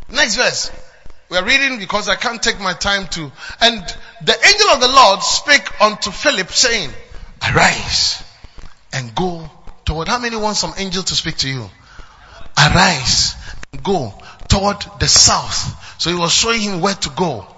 [0.08, 0.70] Next verse.
[1.28, 3.32] We are reading because I can't take my time to.
[3.60, 6.90] And the angel of the Lord spake unto Philip saying,
[7.42, 8.22] arise
[8.92, 9.50] and go
[9.84, 11.68] toward, how many want some angel to speak to you?
[12.56, 13.34] Arise
[13.72, 14.14] and go
[14.46, 16.00] toward the south.
[16.00, 17.55] So he was showing him where to go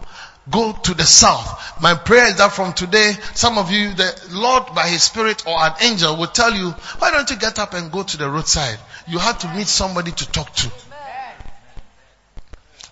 [0.50, 1.80] go to the south.
[1.80, 5.56] My prayer is that from today, some of you, the Lord by His Spirit or
[5.58, 8.78] an angel will tell you, why don't you get up and go to the roadside?
[9.06, 10.70] You have to meet somebody to talk to.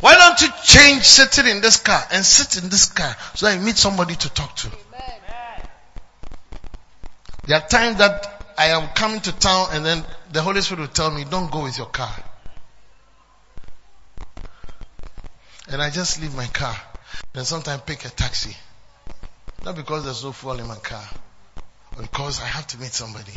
[0.00, 3.58] Why don't you change sitting in this car and sit in this car so that
[3.58, 4.70] you meet somebody to talk to?
[7.46, 10.88] There are times that I am coming to town and then the Holy Spirit will
[10.88, 12.14] tell me, don't go with your car.
[15.68, 16.76] And I just leave my car
[17.32, 18.56] then sometimes pick a taxi.
[19.64, 21.04] Not because there's no fuel in my car,
[21.96, 23.32] but because I have to meet somebody.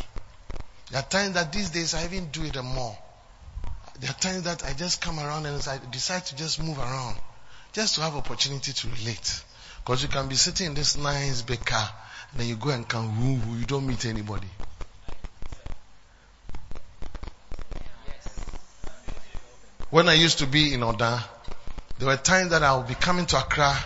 [0.90, 2.96] There are times that these days I even do it more.
[4.00, 7.16] There are times that I just come around and I decide to just move around.
[7.72, 9.42] Just to have opportunity to relate.
[9.84, 11.88] Because you can be sitting in this nice big car
[12.30, 14.48] and then you go and come, woo, you don't meet anybody.
[19.90, 21.24] When I used to be in Oda,
[22.00, 23.76] there were times that I would be coming to Accra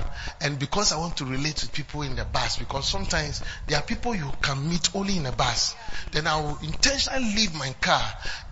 [0.40, 3.82] and because I want to relate to people in the bus, because sometimes there are
[3.82, 5.74] people you can meet only in a bus,
[6.12, 8.00] then I will intentionally leave my car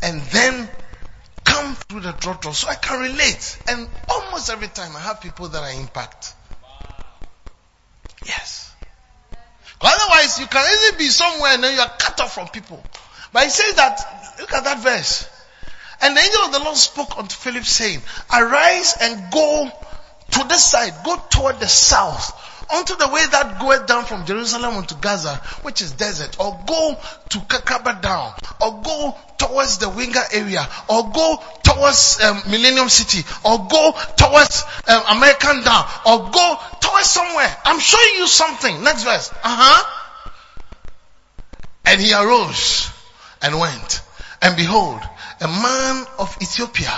[0.03, 0.69] and then
[1.45, 3.57] come through the trotro so I can relate.
[3.69, 6.35] And almost every time I have people that I impact.
[8.25, 8.75] Yes.
[9.81, 12.85] Otherwise you can easily be somewhere and then you are cut off from people.
[13.33, 15.29] But he says that, look at that verse.
[16.03, 19.71] And the angel of the Lord spoke unto Philip saying, arise and go
[20.33, 22.33] to this side, go toward the south,
[22.73, 26.99] unto the way that goeth down from Jerusalem unto Gaza, which is desert, or go
[27.31, 33.23] to Kakaba down, or go towards the Weija area, or go towards um, Millennium City,
[33.45, 37.57] or go towards um, American down, or go towards somewhere.
[37.65, 38.83] I'm showing you something.
[38.83, 39.31] Next verse.
[39.45, 39.99] Uh huh.
[41.85, 42.91] And he arose
[43.43, 44.03] and went,
[44.41, 45.03] and behold,
[45.43, 46.95] a man of Ethiopia,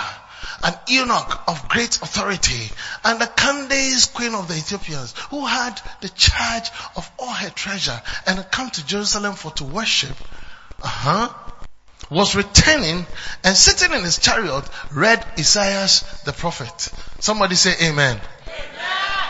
[0.63, 2.69] an eunuch of great authority,
[3.03, 7.99] and the Candace queen of the Ethiopians, who had the charge of all her treasure
[8.27, 10.15] and had come to Jerusalem for to worship,
[10.81, 11.29] uh-huh,
[12.11, 13.05] was returning
[13.43, 15.87] and sitting in his chariot read Isaiah
[16.25, 16.93] the prophet.
[17.19, 18.21] Somebody say amen.
[18.47, 19.25] amen.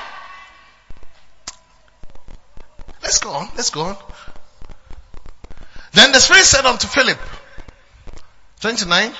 [3.01, 3.49] Let's go on.
[3.55, 3.97] Let's go on.
[5.93, 7.19] Then the Spirit said unto Philip,
[8.65, 9.13] 29.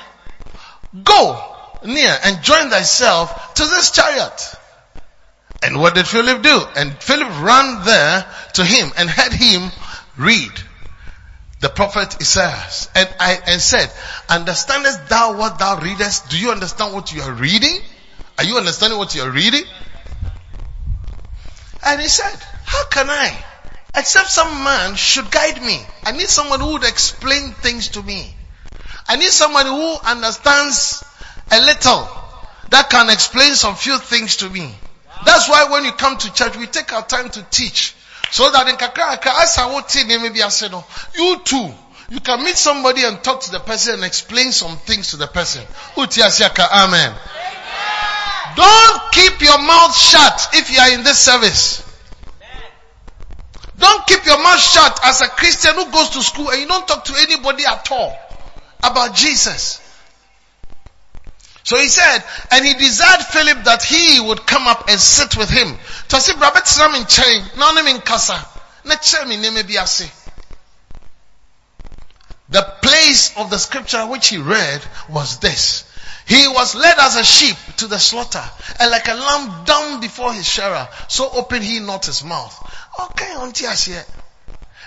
[1.03, 1.39] Go
[1.83, 4.55] near and join thyself to this chariot.
[5.61, 6.61] And what did Philip do?
[6.75, 9.69] And Philip ran there to him and had him
[10.17, 10.49] read
[11.59, 12.57] the prophet Isaiah
[12.95, 13.91] and I and said,
[14.29, 16.29] understandest thou what thou readest?
[16.31, 17.81] Do you understand what you are reading?
[18.39, 19.63] Are you understanding what you are reading?
[21.85, 23.45] And he said, how can I?
[23.95, 25.79] Except some man should guide me.
[26.03, 28.34] I need someone who would explain things to me.
[29.07, 31.03] I need somebody who understands
[31.51, 32.09] a little
[32.69, 34.73] that can explain some few things to me.
[35.25, 37.95] That's why when you come to church, we take our time to teach.
[38.31, 40.71] So that in Kakraka, as I would say, maybe I said,
[41.15, 41.71] you too,
[42.09, 45.27] you can meet somebody and talk to the person and explain some things to the
[45.27, 45.63] person.
[45.97, 47.15] Amen.
[48.55, 51.83] Don't keep your mouth shut if you are in this service.
[53.77, 56.87] Don't keep your mouth shut as a Christian who goes to school and you don't
[56.87, 58.17] talk to anybody at all
[58.83, 59.81] about Jesus.
[61.63, 65.49] So he said, and he desired Philip that he would come up and sit with
[65.49, 65.75] him.
[66.13, 68.45] I said, Brabet Sram in chain, no in kasa,
[68.85, 68.95] na
[69.27, 70.11] me name be ase.
[72.49, 75.85] The place of the scripture which he read was this.
[76.27, 78.43] He was led as a sheep to the slaughter,
[78.79, 82.53] and like a lamb dumb before his shearer, so opened he not his mouth.
[82.99, 84.05] Okay, auntie here.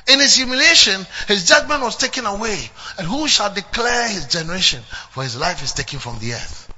[0.09, 2.71] In his humiliation, his judgment was taken away.
[2.97, 4.83] And who shall declare his generation?
[5.11, 6.73] For his life is taken from the earth.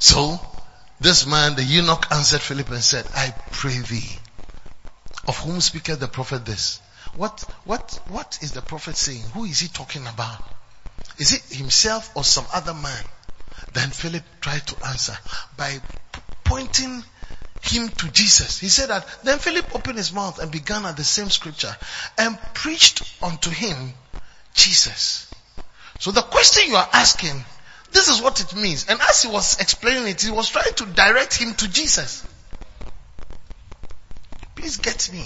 [0.00, 0.40] So,
[1.00, 4.18] this man, the eunuch answered Philip and said, I pray thee,
[5.28, 6.80] of whom speaketh the prophet this?
[7.14, 9.22] What, what, what is the prophet saying?
[9.32, 10.42] Who is he talking about?
[11.18, 13.04] Is it himself or some other man?
[13.72, 15.16] Then Philip tried to answer
[15.56, 15.80] by
[16.44, 17.04] pointing
[17.68, 18.58] him to Jesus.
[18.58, 21.74] He said that then Philip opened his mouth and began at the same scripture
[22.18, 23.92] and preached unto him
[24.54, 25.32] Jesus.
[25.98, 27.44] So the question you are asking,
[27.92, 28.86] this is what it means.
[28.88, 32.24] And as he was explaining it, he was trying to direct him to Jesus.
[34.54, 35.24] Please get me.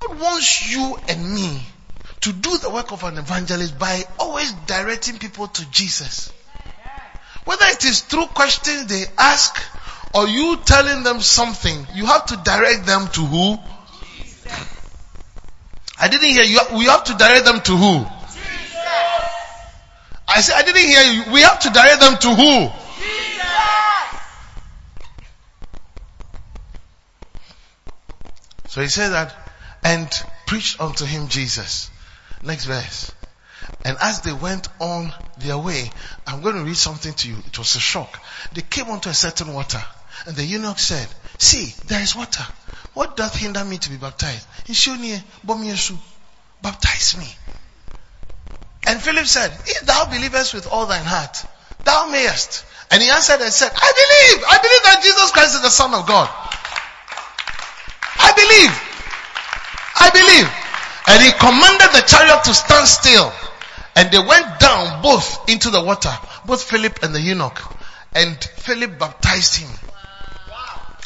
[0.00, 1.62] God wants you and me
[2.22, 6.32] to do the work of an evangelist by always directing people to Jesus.
[7.44, 9.60] Whether it is through questions they ask
[10.14, 13.58] or you telling them something, you have to direct them to who?
[15.98, 16.60] I didn't hear you.
[16.78, 17.98] We have to direct them to who?
[17.98, 18.76] Jesus.
[20.28, 21.32] I said, I didn't hear you.
[21.32, 22.84] We have to direct them to who?
[28.66, 29.32] So he said that
[29.84, 30.10] and
[30.46, 31.90] preached unto him Jesus.
[32.42, 33.12] Next verse.
[33.84, 35.92] And as they went on their way,
[36.26, 37.36] I'm going to read something to you.
[37.46, 38.18] It was a shock.
[38.52, 39.80] They came onto a certain water.
[40.26, 41.06] And the eunuch said,
[41.38, 42.44] see, there is water.
[42.94, 44.46] What doth hinder me to be baptized?
[46.62, 47.28] Baptize me.
[48.86, 51.44] And Philip said, if thou believest with all thine heart,
[51.84, 52.64] thou mayest.
[52.90, 54.44] And he answered and said, I believe.
[54.48, 56.28] I believe that Jesus Christ is the Son of God.
[58.16, 58.72] I believe.
[59.96, 60.48] I believe.
[61.06, 63.32] And he commanded the chariot to stand still.
[63.96, 66.12] And they went down both into the water,
[66.46, 67.60] both Philip and the eunuch.
[68.14, 69.70] And Philip baptized him.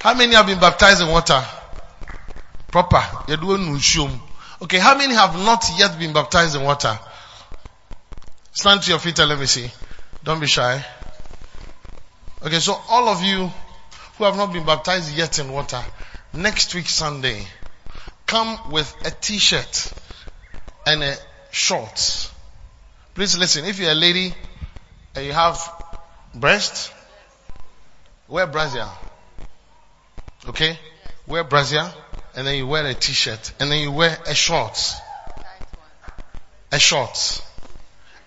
[0.01, 1.45] How many have been baptized in water?
[2.71, 3.03] Proper.
[4.63, 6.99] Okay, how many have not yet been baptized in water?
[8.53, 9.71] Stand to your feet and let me see.
[10.23, 10.85] Don't be shy.
[12.45, 13.51] Okay, so all of you
[14.17, 15.83] who have not been baptized yet in water,
[16.33, 17.45] next week Sunday,
[18.27, 19.93] come with a t-shirt
[20.87, 21.17] and a
[21.51, 22.31] shorts.
[23.15, 24.33] Please listen, if you're a lady
[25.17, 25.59] and you have
[26.35, 26.93] breast,
[28.29, 28.89] wear brazier.
[30.49, 30.79] Okay?
[31.27, 31.93] Wear brazier
[32.35, 34.97] and then you wear a t-shirt and then you wear a shorts.
[36.73, 37.43] A shorts.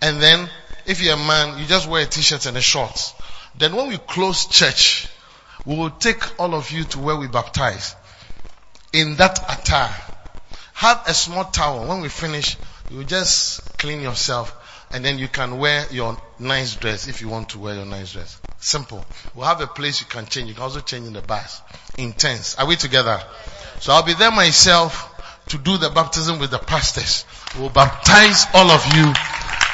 [0.02, 0.50] And then
[0.86, 3.14] if you're a man, you just wear a t-shirt and a shorts.
[3.58, 5.08] Then when we close church,
[5.66, 7.96] we will take all of you to where we baptize.
[8.94, 9.96] In that attire.
[10.74, 11.88] Have a small towel.
[11.88, 12.58] When we finish,
[12.90, 14.56] you just clean yourself
[14.92, 18.14] and then you can wear your nice dress if you want to wear your nice
[18.14, 18.40] dress.
[18.62, 19.04] Simple.
[19.34, 20.48] We'll have a place you can change.
[20.48, 21.62] You can also change in the bus.
[21.98, 22.56] Intense.
[22.56, 23.20] Are we together?
[23.80, 25.10] So I'll be there myself
[25.50, 27.26] to do the baptism with the pastors.
[27.58, 29.12] We'll baptize all of you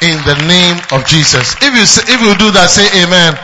[0.00, 1.54] in the name of Jesus.
[1.60, 3.34] If you say, if you do that, say amen.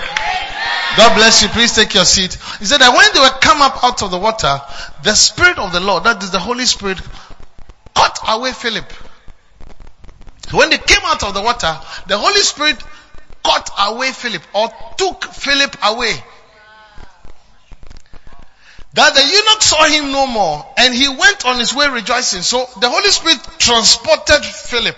[0.97, 1.49] God bless you.
[1.49, 2.33] Please take your seat.
[2.59, 4.61] He said that when they were come up out of the water,
[5.03, 7.01] the Spirit of the Lord, that is the Holy Spirit,
[7.95, 8.91] cut away Philip.
[10.53, 11.77] When they came out of the water,
[12.07, 12.83] the Holy Spirit
[13.45, 16.15] cut away Philip or took Philip away.
[18.95, 22.43] That the eunuch saw him no more and he went on his way rejoicing.
[22.43, 24.97] So the Holy Spirit transported Philip.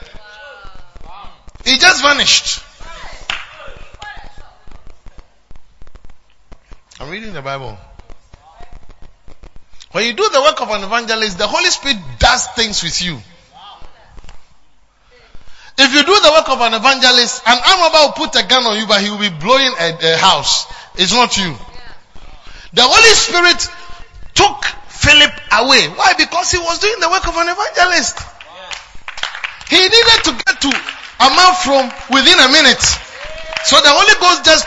[1.64, 2.62] He just vanished.
[7.00, 7.76] I'm reading the Bible.
[9.92, 13.18] When you do the work of an evangelist, the Holy Spirit does things with you.
[15.78, 18.64] If you do the work of an evangelist, an arm robber will put a gun
[18.64, 20.66] on you, but he will be blowing a, a house.
[20.96, 21.54] It's not you.
[22.72, 23.60] The Holy Spirit
[24.34, 25.88] took Philip away.
[25.88, 26.14] Why?
[26.16, 28.20] Because he was doing the work of an evangelist.
[29.68, 32.80] He needed to get to a man from within a minute.
[33.64, 34.64] So the Holy Ghost just,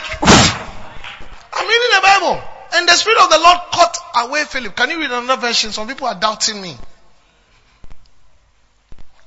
[1.52, 2.42] I'm reading the Bible.
[2.72, 4.76] And the Spirit of the Lord cut away Philip.
[4.76, 5.72] Can you read another version?
[5.72, 6.76] Some people are doubting me.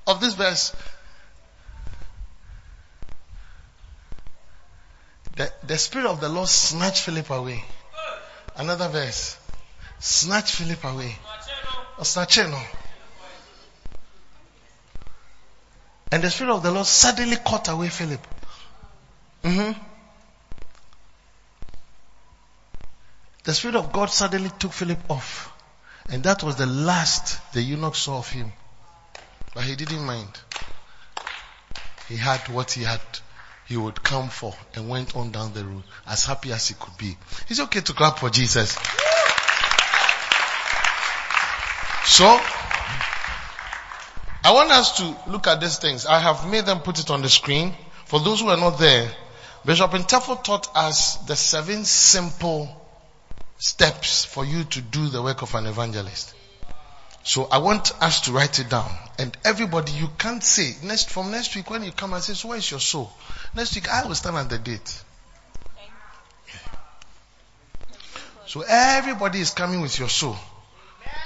[0.08, 0.76] Of this verse.
[5.36, 7.64] The, the Spirit of the Lord snatched Philip away.
[8.56, 9.38] Another verse.
[10.00, 11.16] Snatch Philip away.
[16.12, 18.26] And the Spirit of the Lord suddenly caught away Philip.
[19.44, 19.80] Mm-hmm.
[23.44, 25.52] the Spirit of God suddenly took Philip off.
[26.10, 28.52] And that was the last the eunuch saw of him.
[29.54, 30.30] But he didn't mind.
[32.08, 33.02] He had what he had,
[33.74, 36.96] he would come for and went on down the road as happy as he could
[36.96, 37.18] be.
[37.50, 38.78] It's okay to clap for Jesus.
[42.06, 42.40] So,
[44.44, 46.06] I want us to look at these things.
[46.06, 47.74] I have made them put it on the screen.
[48.06, 49.12] For those who are not there,
[49.66, 52.70] Bishop Intefo taught us the seven simple
[53.58, 56.36] steps for you to do the work of an evangelist.
[57.24, 58.92] So I want us to write it down.
[59.18, 62.50] And everybody, you can't say, next, from next week when you come and say, so
[62.50, 63.12] where is your soul?
[63.56, 65.04] Next week I will stand at the gate.
[68.46, 70.36] So everybody is coming with your soul.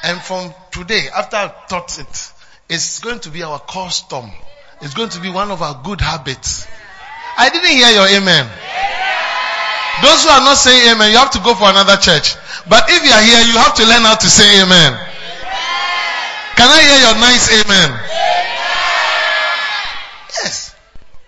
[0.04, 2.32] And from today, after I've taught it,
[2.70, 4.30] it's going to be our custom.
[4.82, 6.68] It's going to be one of our good habits.
[7.38, 8.46] I didn't hear your amen.
[10.04, 12.36] Those who are not saying amen, you have to go for another church.
[12.70, 15.07] But if you are here, you have to learn how to say amen.
[16.58, 17.90] Can I hear your nice amen?
[20.42, 20.76] Yes.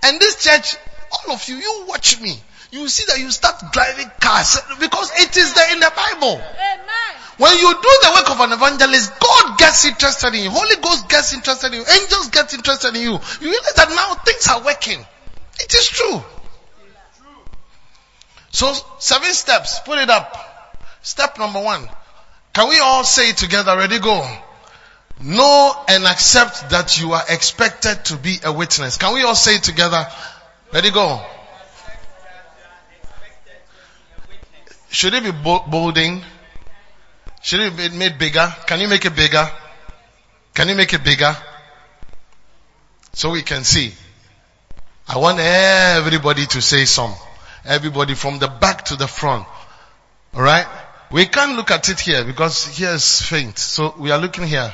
[0.03, 0.75] And this church,
[1.11, 2.35] all of you, you watch me.
[2.71, 6.33] You see that you start driving cars because it is there in the Bible.
[6.33, 6.79] Amen.
[7.37, 10.49] When you do the work of an evangelist, God gets interested in you.
[10.49, 11.85] Holy Ghost gets interested in you.
[11.85, 13.19] Angels get interested in you.
[13.39, 14.99] You realize that now things are working.
[15.59, 16.23] It is true.
[18.49, 19.79] So seven steps.
[19.85, 20.35] Put it up.
[21.03, 21.87] Step number one.
[22.53, 23.77] Can we all say it together?
[23.77, 23.99] Ready?
[23.99, 24.27] Go.
[25.21, 28.97] Know and accept that you are expected to be a witness.
[28.97, 30.07] Can we all say it together?
[30.73, 30.91] Ready?
[30.91, 31.21] Go.
[34.91, 36.23] Should it be bolding?
[37.41, 38.53] Should it be made bigger?
[38.65, 39.49] Can you make it bigger?
[40.53, 41.35] Can you make it bigger?
[43.13, 43.93] So we can see.
[45.07, 47.13] I want everybody to say some.
[47.65, 49.45] Everybody from the back to the front.
[50.33, 50.67] Alright?
[51.11, 53.57] We can't look at it here because here is faint.
[53.57, 54.73] So we are looking here.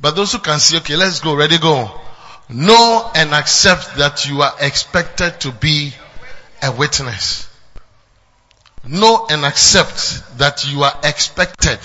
[0.00, 1.34] But those who can see, okay, let's go.
[1.34, 1.90] Ready, go.
[2.48, 5.92] Know and accept that you are expected to be
[6.62, 7.48] a witness.
[8.84, 11.78] Know and accept that you are expected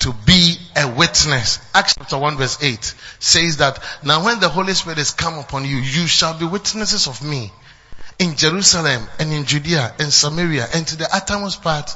[0.00, 1.60] to be a witness.
[1.74, 5.64] Acts chapter 1 verse 8 says that now when the Holy Spirit is come upon
[5.64, 7.52] you, you shall be witnesses of me
[8.18, 11.90] in Jerusalem and in Judea and Samaria and to the uttermost part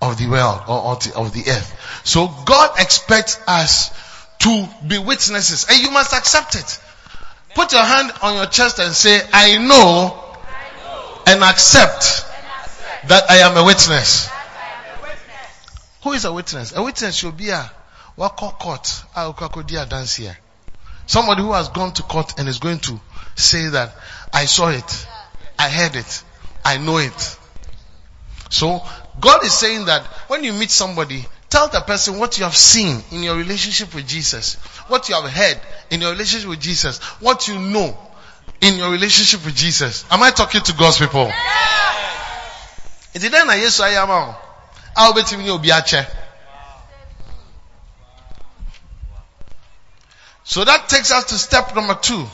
[0.00, 2.02] of the world or of the earth.
[2.04, 3.90] So God expects us
[4.42, 6.80] to be witnesses and you must accept it.
[7.54, 10.18] Put your hand on your chest and say, I know
[11.26, 12.26] and accept
[13.08, 14.28] that I am a witness.
[16.02, 16.74] Who is a witness?
[16.74, 17.70] A witness should be a
[18.16, 19.04] wako court.
[19.88, 20.36] dance here.
[21.06, 23.00] Somebody who has gone to court and is going to
[23.36, 23.94] say that
[24.32, 25.06] I saw it,
[25.58, 26.24] I heard it,
[26.64, 27.38] I know it.
[28.48, 28.82] So
[29.20, 33.02] God is saying that when you meet somebody, tell the person what you have seen
[33.10, 34.54] in your relationship with Jesus,
[34.88, 37.94] what you have heard in your relationship with Jesus, what you know
[38.62, 40.06] in your relationship with Jesus.
[40.10, 41.30] Am I talking to God's people?
[43.12, 44.34] Is it then I yes I am?
[44.96, 45.70] I'll bet you be.
[50.44, 52.26] So that takes us to step number two.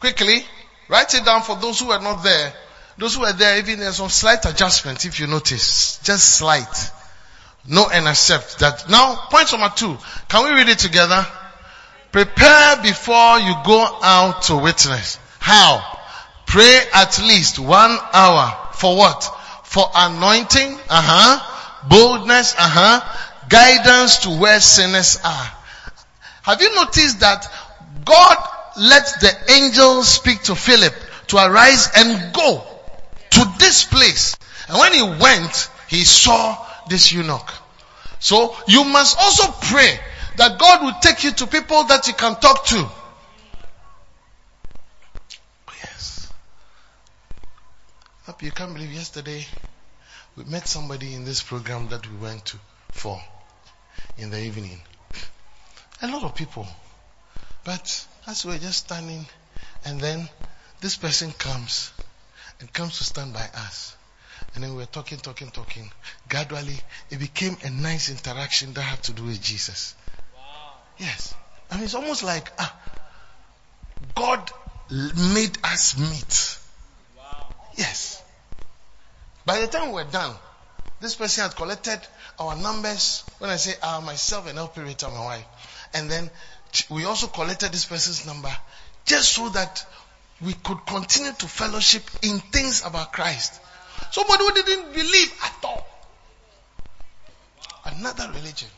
[0.00, 0.44] Quickly,
[0.88, 2.52] write it down for those who are not there.
[2.98, 5.98] Those who are there, even there's some slight adjustments if you notice.
[6.02, 6.90] Just slight.
[7.66, 8.88] Know and accept that.
[8.90, 9.96] Now, point number two.
[10.28, 11.26] Can we read it together?
[12.12, 15.18] Prepare before you go out to witness.
[15.40, 15.82] How?
[16.46, 18.70] Pray at least one hour.
[18.74, 19.24] For what?
[19.64, 21.88] For anointing, uh-huh.
[21.88, 23.48] Boldness, uh-huh.
[23.48, 25.52] Guidance to where sinners are.
[26.42, 27.46] Have you noticed that
[28.04, 28.36] God
[28.76, 30.94] let the angels speak to Philip
[31.28, 32.62] to arise and go
[33.30, 34.36] to this place.
[34.68, 36.56] And when he went, he saw
[36.88, 37.52] this eunuch.
[38.18, 39.98] So you must also pray
[40.36, 42.88] that God will take you to people that you can talk to.
[45.82, 46.32] Yes.
[48.40, 49.46] You can't believe yesterday
[50.36, 52.58] we met somebody in this program that we went to
[52.90, 53.20] for
[54.18, 54.80] in the evening.
[56.02, 56.66] A lot of people.
[57.64, 59.26] But as we were just standing
[59.84, 60.28] and then
[60.80, 61.92] this person comes
[62.60, 63.93] and comes to stand by us.
[64.54, 65.90] And then we were talking, talking, talking.
[66.28, 66.80] Gradually,
[67.10, 69.94] it became a nice interaction that had to do with Jesus.
[70.98, 71.34] Yes.
[71.70, 72.76] I mean, it's almost like ah,
[74.14, 74.50] God
[75.34, 76.58] made us meet.
[77.16, 77.50] Wow.
[77.74, 78.22] Yes.
[79.44, 80.34] By the time we were done,
[81.00, 82.00] this person had collected
[82.38, 83.24] our numbers.
[83.38, 86.30] When I say uh, myself and operator, my wife, and then
[86.90, 88.54] we also collected this person's number
[89.04, 89.84] just so that
[90.40, 93.60] we could continue to fellowship in things about Christ.
[94.10, 95.86] Somebody who didn't believe at all.
[97.84, 98.68] Another religion.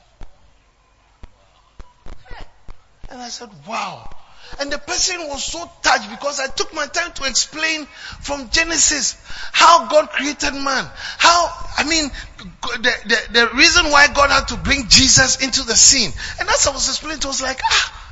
[3.10, 4.08] And I said, wow.
[4.58, 7.86] And the person was so touched because I took my time to explain
[8.20, 9.16] from Genesis
[9.52, 10.88] how God created man.
[11.18, 15.74] How, I mean, the, the, the reason why God had to bring Jesus into the
[15.74, 16.10] scene.
[16.40, 18.06] And as I was explaining, it was like, ah,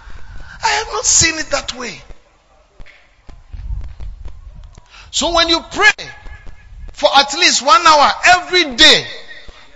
[0.65, 2.01] I have not seen it that way.
[5.11, 6.09] So when you pray
[6.95, 9.07] for at least one hour every day,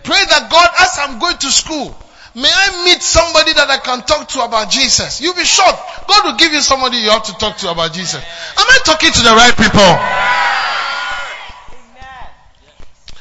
[0.05, 1.91] pray that God, as I'm going to school,
[2.35, 5.21] may I meet somebody that I can talk to about Jesus.
[5.21, 6.07] You'll be shocked.
[6.07, 8.23] God will give you somebody you have to talk to about Jesus.
[8.23, 9.91] Am I talking to the right people?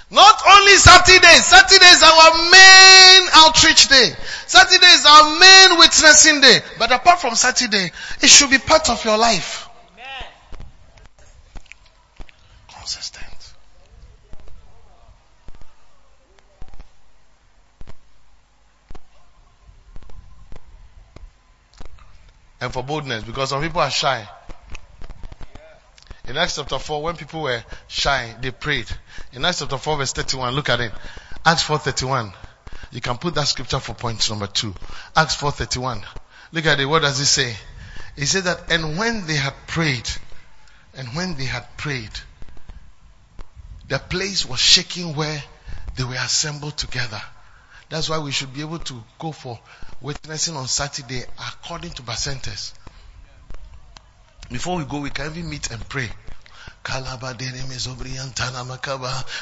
[0.09, 1.37] Not only Saturday.
[1.41, 4.13] Saturday is our main outreach day.
[4.45, 6.59] Saturday is our main witnessing day.
[6.79, 7.91] But apart from Saturday,
[8.21, 9.66] it should be part of your life.
[22.59, 24.27] And for boldness, because some people are shy.
[26.27, 28.87] In Acts chapter 4, when people were shy, they prayed.
[29.31, 30.91] In Acts chapter 4 verse 31, look at it.
[31.45, 32.33] Acts 4.31.
[32.91, 34.75] You can put that scripture for point number two.
[35.15, 36.03] Acts 4.31.
[36.51, 36.85] Look at it.
[36.85, 37.55] What does it say?
[38.15, 40.09] It said that, and when they had prayed,
[40.95, 42.11] and when they had prayed,
[43.87, 45.41] the place was shaking where
[45.95, 47.21] they were assembled together.
[47.89, 49.59] That's why we should be able to go for
[50.01, 52.73] witnessing on Saturday according to percentages.
[54.51, 56.09] Before we go, we can even meet and pray.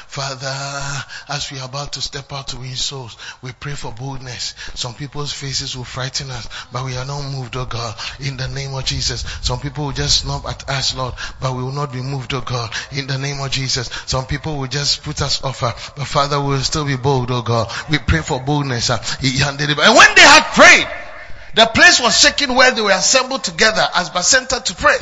[0.08, 4.54] Father, as we are about to step out to win souls, we pray for boldness.
[4.74, 8.48] Some people's faces will frighten us, but we are not moved, oh God, in the
[8.48, 9.24] name of Jesus.
[9.42, 12.40] Some people will just snub at us, Lord, but we will not be moved, oh
[12.40, 13.88] God, in the name of Jesus.
[14.06, 17.30] Some people will just put us off, uh, but Father, we will still be bold,
[17.30, 17.70] oh God.
[17.90, 18.90] We pray for boldness.
[18.90, 20.88] uh, And when they had prayed,
[21.54, 24.96] the place was shaking where they were assembled together as center to pray.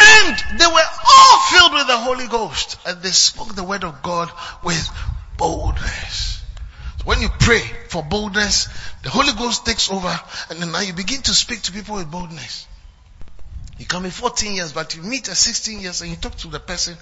[0.00, 4.02] And they were all filled with the Holy Ghost and they spoke the word of
[4.02, 4.30] God
[4.64, 4.90] with
[5.36, 6.42] boldness.
[6.98, 8.68] So when you pray for boldness,
[9.02, 10.20] the Holy Ghost takes over
[10.50, 12.66] and then now you begin to speak to people with boldness.
[13.78, 16.48] You can be 14 years, but you meet a 16 years and you talk to
[16.48, 16.96] the person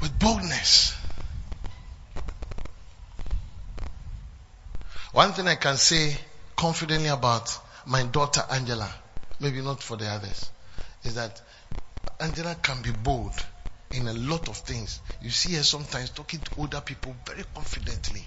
[0.00, 0.94] with boldness.
[5.12, 6.16] One thing I can say
[6.56, 7.56] confidently about
[7.86, 8.90] my daughter Angela,
[9.38, 10.50] maybe not for the others,
[11.04, 11.40] is that
[12.20, 13.34] Angela can be bold
[13.90, 15.00] in a lot of things.
[15.20, 18.24] You see her sometimes talking to older people very confidently.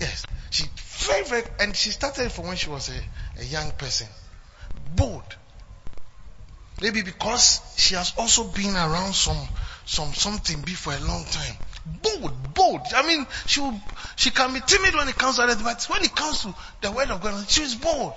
[0.00, 4.08] Yes, she very very, and she started from when she was a, a young person.
[4.94, 5.36] Bold.
[6.80, 9.48] Maybe because she has also been around some
[9.86, 11.56] some something be for a long time.
[12.02, 12.80] Bold, bold.
[12.94, 13.80] I mean, she will,
[14.16, 16.90] she can be timid when it comes to that, but when it comes to the
[16.90, 18.12] word of God, she is bold.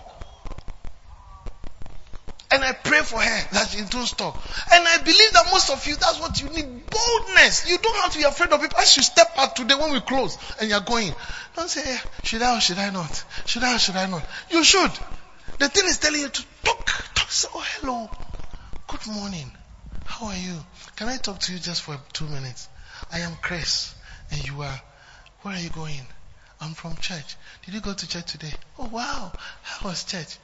[2.90, 4.36] I pray for her that she don't stop.
[4.74, 6.90] And I believe that most of you, that's what you need.
[6.90, 7.70] Boldness.
[7.70, 8.80] You don't have to be afraid of people.
[8.80, 11.14] As you step out today when we close and you're going,
[11.56, 13.24] don't say, eh, should I or should I not?
[13.46, 14.26] Should I or should I not?
[14.50, 14.92] You should.
[15.60, 16.86] The thing is telling you to talk.
[17.14, 17.30] Talk.
[17.30, 18.10] Say, oh, hello.
[18.88, 19.52] Good morning.
[20.06, 20.56] How are you?
[20.96, 22.70] Can I talk to you just for two minutes?
[23.12, 23.94] I am Chris.
[24.32, 24.82] And you are,
[25.44, 26.02] where are you going?
[26.60, 27.36] I'm from church.
[27.66, 28.54] Did you go to church today?
[28.80, 29.32] Oh, wow.
[29.62, 30.38] How was church?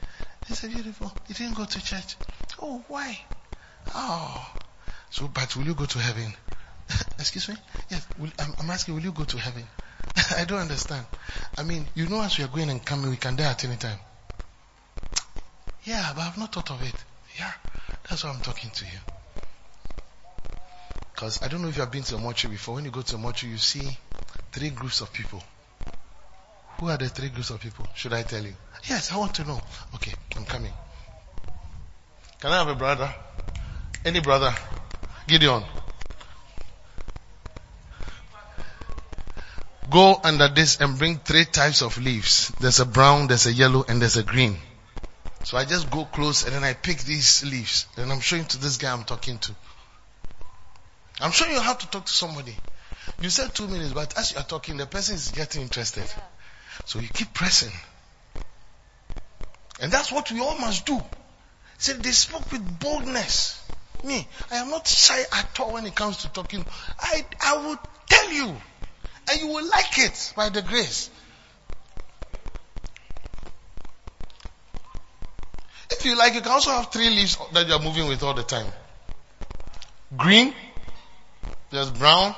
[0.48, 1.12] It's a beautiful.
[1.28, 2.16] You didn't go to church.
[2.60, 3.18] Oh, why?
[3.94, 4.54] Oh.
[5.10, 6.32] So, but will you go to heaven?
[7.18, 7.56] Excuse me?
[7.90, 8.06] Yes.
[8.18, 9.64] Will, I'm, I'm asking, will you go to heaven?
[10.36, 11.04] I don't understand.
[11.58, 13.76] I mean, you know, as we are going and coming, we can die at any
[13.76, 13.98] time.
[15.84, 16.94] Yeah, but I've not thought of it.
[17.38, 17.52] Yeah.
[18.08, 18.98] That's why I'm talking to you.
[21.12, 22.74] Because I don't know if you have been to a mortuary before.
[22.76, 23.96] When you go to a mortuary, you see
[24.52, 25.42] three groups of people.
[26.78, 27.86] Who are the three groups of people?
[27.94, 28.54] Should I tell you?
[28.88, 29.60] Yes, I want to know.
[29.94, 30.72] Okay, I'm coming.
[32.40, 33.12] Can I have a brother?
[34.04, 34.54] Any brother?
[35.26, 35.64] Gideon.
[39.88, 42.52] Go under this and bring three types of leaves.
[42.60, 44.56] There's a brown, there's a yellow, and there's a green.
[45.42, 48.58] So I just go close and then I pick these leaves and I'm showing to
[48.58, 49.54] this guy I'm talking to.
[51.20, 52.56] I'm showing you how to talk to somebody.
[53.20, 56.04] You said two minutes, but as you are talking, the person is getting interested.
[56.84, 57.72] So you keep pressing.
[59.80, 61.00] And that's what we all must do.
[61.78, 63.62] See, they spoke with boldness.
[64.04, 66.64] Me, I am not shy at all when it comes to talking.
[66.98, 68.56] I, I will tell you.
[69.28, 71.10] And you will like it by the grace.
[75.90, 78.34] If you like, you can also have three leaves that you are moving with all
[78.34, 78.66] the time.
[80.16, 80.54] Green,
[81.70, 82.34] there's brown,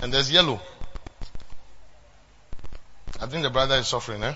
[0.00, 0.60] And there's yellow.
[3.20, 4.34] I think the brother is suffering, eh?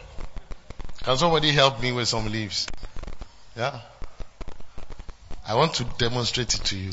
[1.04, 2.66] Can somebody help me with some leaves?
[3.56, 3.80] Yeah?
[5.46, 6.92] I want to demonstrate it to you.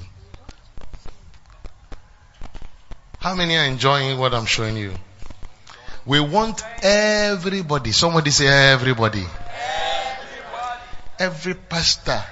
[3.18, 4.94] How many are enjoying what I'm showing you?
[6.06, 7.92] We want everybody.
[7.92, 9.26] Somebody say everybody.
[11.20, 12.24] Every pastor,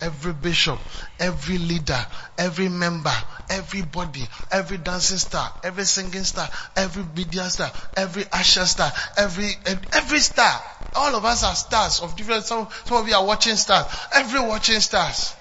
[0.00, 0.80] every bishop,
[1.20, 2.04] every leader,
[2.38, 3.12] every member,
[3.48, 9.50] everybody, every dancing star, every singing star, every media star, every usher star, every
[9.92, 10.60] every star.
[10.94, 12.44] All of us are stars of different.
[12.44, 13.86] Some some of you are watching stars.
[14.12, 15.34] Every watching stars.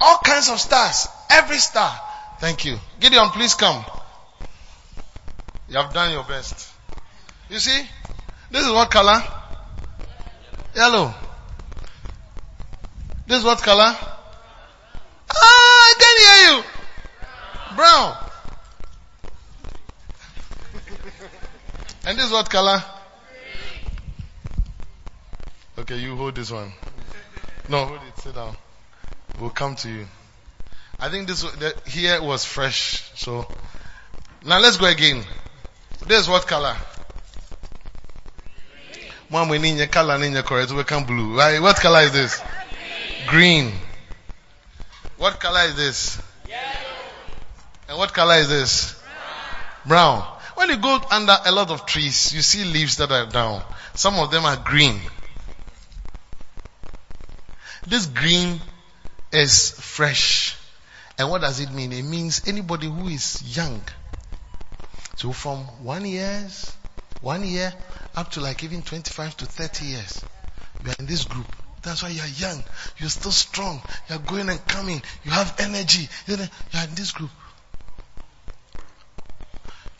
[0.00, 1.08] All kinds of stars.
[1.30, 2.00] Every star.
[2.40, 2.78] Thank you.
[3.00, 3.84] Gideon, please come.
[5.68, 6.68] You have done your best.
[7.48, 7.88] You see,
[8.50, 9.22] this is what color?
[10.74, 11.14] Yellow.
[13.26, 13.96] This is what color?
[15.30, 17.76] Ah, I can hear you.
[17.76, 18.25] Brown.
[22.06, 22.80] And this is what color?
[25.76, 26.70] Okay, you hold this one.
[27.68, 28.22] No, hold it.
[28.22, 28.56] Sit down.
[29.40, 30.06] We'll come to you.
[31.00, 33.10] I think this the, here was fresh.
[33.16, 33.44] So
[34.44, 35.24] now let's go again.
[36.06, 36.76] This is what color?
[39.28, 40.70] Mom, we need your color, need your correct.
[40.70, 41.36] We can blue.
[41.36, 41.60] Right?
[41.60, 42.40] What color is this?
[43.26, 43.72] Green.
[45.16, 46.22] What color is this?
[47.88, 49.02] And what color is this?
[49.84, 50.35] Brown.
[50.56, 53.62] When you go under a lot of trees, you see leaves that are down.
[53.94, 55.00] Some of them are green.
[57.86, 58.60] This green
[59.32, 60.56] is fresh.
[61.18, 61.92] And what does it mean?
[61.92, 63.82] It means anybody who is young.
[65.14, 66.74] So from one years,
[67.20, 67.72] one year
[68.14, 70.24] up to like even 25 to 30 years,
[70.82, 71.46] you are in this group.
[71.82, 72.64] That's why you are young.
[72.98, 73.80] You're still strong.
[74.08, 75.02] You're going and coming.
[75.22, 76.08] You have energy.
[76.26, 77.30] You're in this group.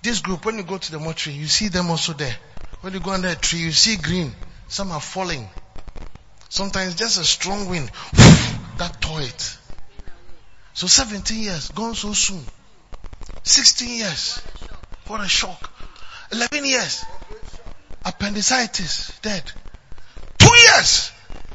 [0.07, 2.37] This group, when you go to the mortuary, you see them also there.
[2.81, 4.31] When you go under a tree, you see green.
[4.69, 5.49] Some are falling.
[6.49, 7.91] Sometimes just a strong wind
[8.79, 9.59] that tore it.
[10.75, 12.41] So 17 years, gone so soon.
[13.43, 14.41] 16 years,
[15.09, 15.73] what a shock.
[16.31, 17.05] 11 years,
[18.05, 19.51] appendicitis, dead.
[20.39, 21.11] Two years,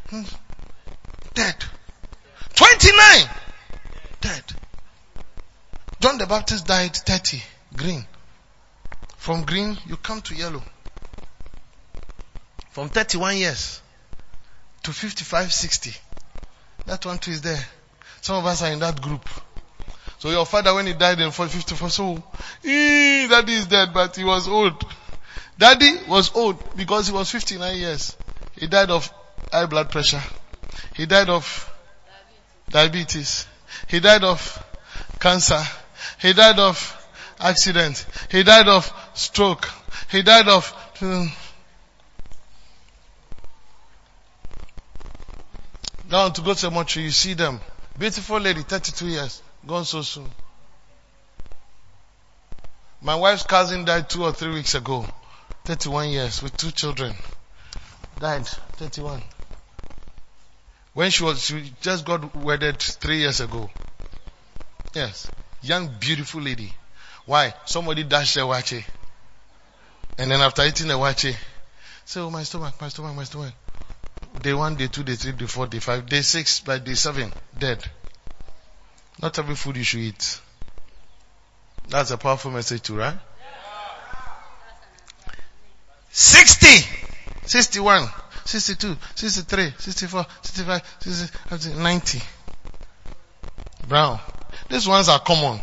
[0.09, 0.23] hmm,
[1.35, 1.55] dead.
[2.55, 3.29] 29,
[4.19, 4.43] dead.
[6.01, 7.41] John the Baptist died 30,
[7.77, 8.05] green.
[9.21, 10.63] From green, you come to yellow.
[12.71, 13.79] From 31 years
[14.81, 15.95] to 55, 60.
[16.87, 17.63] That one too is there.
[18.21, 19.29] Some of us are in that group.
[20.17, 22.15] So your father, when he died in 54, so,
[22.65, 24.83] eh, daddy is dead, but he was old.
[25.55, 28.17] Daddy was old because he was 59 years.
[28.53, 29.07] He died of
[29.53, 30.23] high blood pressure.
[30.95, 31.71] He died of
[32.71, 33.45] diabetes.
[33.87, 34.65] He died of
[35.19, 35.61] cancer.
[36.19, 36.97] He died of
[37.39, 38.03] accident.
[38.31, 39.69] He died of stroke.
[40.09, 41.31] He died of, um,
[46.09, 47.59] now to go to the mortuary, you see them.
[47.97, 50.29] Beautiful lady, 32 years, gone so soon.
[53.01, 55.07] My wife's cousin died two or three weeks ago.
[55.65, 57.15] 31 years with two children.
[58.19, 58.47] Died,
[58.77, 59.23] 31.
[60.93, 63.69] When she was, she just got wedded three years ago.
[64.93, 65.29] Yes.
[65.61, 66.73] Young, beautiful lady.
[67.25, 67.53] Why?
[67.65, 68.83] Somebody dashed their waakye.
[70.21, 71.35] And then after eating the waakye,
[72.05, 73.53] say, oh my stomach, my stomach, my stomach.
[74.39, 77.33] Day one, day two, day three, day four, day five, day six, by day seven,
[77.57, 77.83] dead.
[79.19, 80.39] Not every food you should eat.
[81.89, 83.17] That's a powerful message too, right?
[86.11, 86.67] 60,
[87.45, 88.07] 61,
[88.45, 92.21] 62, 63, 64, 65, 66, 90.
[93.87, 94.19] Brown.
[94.69, 95.59] These ones are common.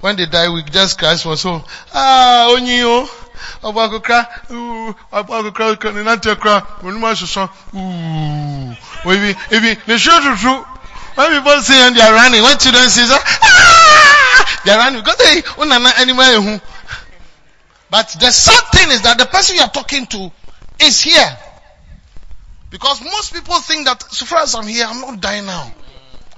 [0.00, 1.62] When they die, we just cry for so,
[1.92, 3.23] ah, onyo,
[3.62, 10.18] ọba akokra, ooh, ọba akokra, ni nante kra, onuma soso, ooh, maybe, maybe, they show
[10.36, 10.64] true.
[11.14, 15.16] When people say and they are running, when children say, ah, they are running because
[15.18, 16.60] they, unana anywhere who.
[17.88, 20.32] But the sad thing is that the person you are talking to
[20.80, 21.38] is here.
[22.70, 25.72] Because most people think that so far as I'm here, I'm not dying now.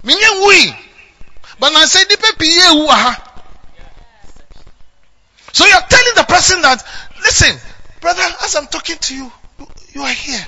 [0.04, 0.76] Minye we.
[1.58, 3.25] But I say, Dipe piye wu aha.
[5.56, 6.84] So you're telling the person that,
[7.16, 7.56] listen,
[8.02, 9.32] brother, as I'm talking to you,
[9.94, 10.46] you are here.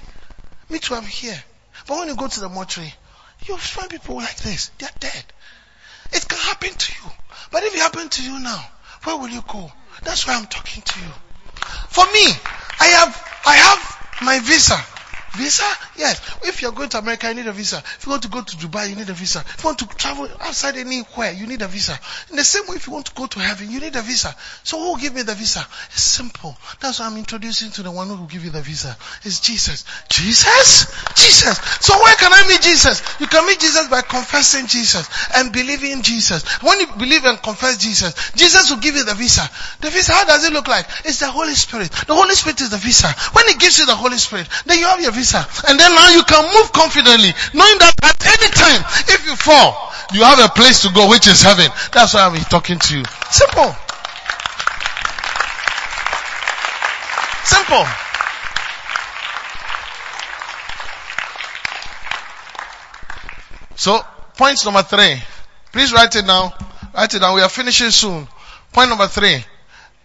[0.69, 1.43] Me too, I'm here.
[1.87, 2.93] But when you go to the mortuary,
[3.47, 4.71] you find people like this.
[4.77, 5.25] They're dead.
[6.13, 7.11] It can happen to you.
[7.51, 8.63] But if it happened to you now,
[9.05, 9.73] where will you go?
[10.05, 11.13] That's why I'm talking to you.
[11.89, 12.27] For me,
[12.79, 14.77] I have, I have my visa.
[15.37, 15.65] Visa?
[15.97, 16.21] Yes.
[16.43, 17.79] If you're going to America, you need a visa.
[17.79, 19.41] If you want to go to Dubai, you need a visa.
[19.41, 21.99] If you want to travel outside anywhere, you need a visa.
[22.31, 24.35] In the same way, if you want to go to heaven, you need a visa.
[24.65, 25.67] So who will give me the visa?
[25.93, 26.57] It's simple.
[26.81, 28.97] That's why I'm introducing to the one who will give you the visa.
[29.23, 29.85] It's Jesus.
[30.09, 30.87] Jesus?
[31.15, 31.59] Jesus.
[31.81, 33.03] So where can I meet Jesus?
[33.21, 36.43] You can meet Jesus by confessing Jesus and believing Jesus.
[36.63, 39.43] When you believe and confess Jesus, Jesus will give you the visa.
[39.81, 40.87] The visa, how does it look like?
[41.05, 41.91] It's the Holy Spirit.
[41.91, 43.09] The Holy Spirit is the visa.
[43.33, 45.28] When He gives you the Holy Spirit, then you have your visa.
[45.35, 49.93] And then now you can move confidently, knowing that at any time, if you fall,
[50.13, 51.71] you have a place to go, which is heaven.
[51.93, 53.05] That's why I'm talking to you.
[53.31, 53.75] Simple.
[57.45, 57.87] Simple.
[63.77, 64.01] So,
[64.37, 65.23] point number three.
[65.73, 66.53] Please write it down.
[66.95, 67.35] Write it down.
[67.35, 68.27] We are finishing soon.
[68.73, 69.45] Point number three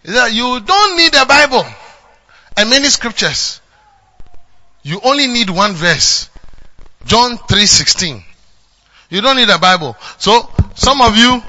[0.04, 1.66] is that you don't need a Bible
[2.58, 3.62] and many scriptures.
[4.84, 6.30] You only need one verse.
[7.06, 8.24] John 3:16.
[9.10, 9.96] You don't need a Bible.
[10.18, 11.42] So, some of you,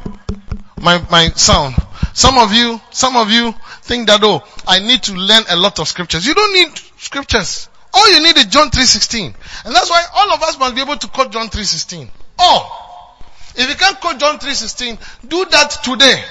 [0.81, 1.75] my, my sound,
[2.13, 5.79] some of you, some of you think that, oh, I need to learn a lot
[5.79, 6.27] of scriptures.
[6.27, 6.69] You don't need
[6.99, 7.69] scriptures.
[7.93, 9.35] All you need is John 3.16.
[9.65, 12.09] And that's why all of us must be able to quote John 3.16.
[12.39, 13.17] Oh,
[13.57, 16.23] If you can't quote John 3.16, do that today.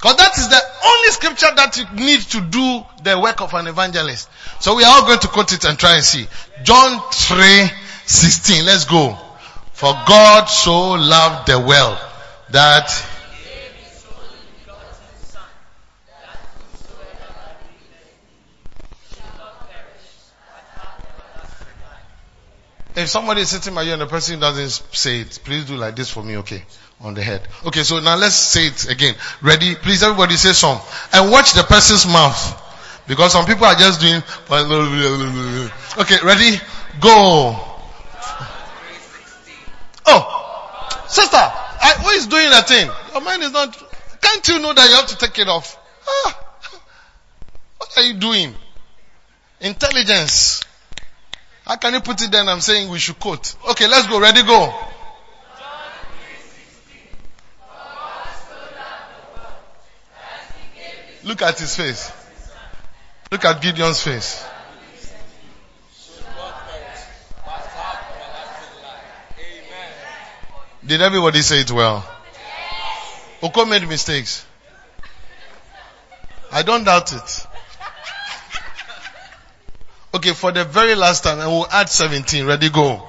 [0.00, 3.66] Because that is the only scripture that you need to do the work of an
[3.66, 4.30] evangelist.
[4.58, 6.26] So we are all going to quote it and try and see.
[6.62, 8.64] John 3.16.
[8.64, 9.18] Let's go.
[9.74, 11.98] For God so loved the world
[12.48, 12.88] that
[23.00, 25.96] If somebody is sitting by you and the person doesn't say it, please do like
[25.96, 26.62] this for me, okay?
[27.00, 27.48] On the head.
[27.66, 29.14] Okay, so now let's say it again.
[29.40, 29.74] Ready?
[29.74, 30.78] Please everybody say some.
[31.12, 32.62] And watch the person's mouth.
[33.08, 34.22] Because some people are just doing,
[35.98, 36.60] okay, ready?
[37.00, 37.56] Go.
[40.06, 42.90] Oh, sister, I, who is doing that thing?
[43.12, 43.76] Your mind is not,
[44.20, 45.78] can't you know that you have to take it off?
[46.06, 46.38] Ah,
[47.78, 48.54] what are you doing?
[49.60, 50.62] Intelligence.
[51.70, 53.54] How can you put it there and I'm saying we should quote?
[53.70, 54.18] Okay, let's go.
[54.18, 54.74] Ready, go.
[61.22, 62.10] Look at his face.
[63.30, 64.44] Look at Gideon's face.
[70.84, 72.04] Did everybody say it well?
[73.44, 74.44] Oko made mistakes.
[76.50, 77.46] I don't doubt it.
[80.12, 82.44] Okay, for the very last time, and we'll add 17.
[82.44, 83.06] Ready, go.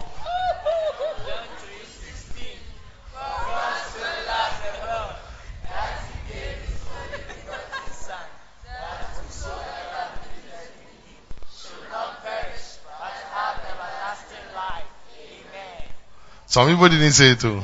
[16.45, 17.63] Some people didn't say it too.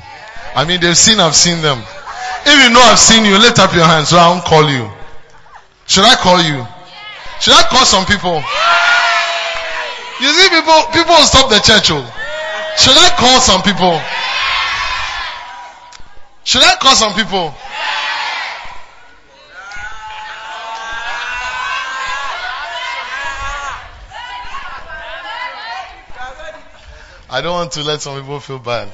[0.55, 1.77] I mean, they've seen, I've seen them.
[1.77, 4.89] If you know I've seen you, lift up your hands so I won't call you.
[5.85, 6.65] Should I call you?
[7.41, 8.41] Should I call some people?
[10.19, 11.91] You see, people, people will stop the church.
[11.91, 12.01] Oh.
[12.77, 14.01] Should I call some people?
[16.43, 17.53] Should I call some people?
[27.29, 28.89] I don't want to let some people feel bad.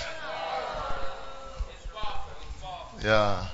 [3.04, 3.48] Yeah.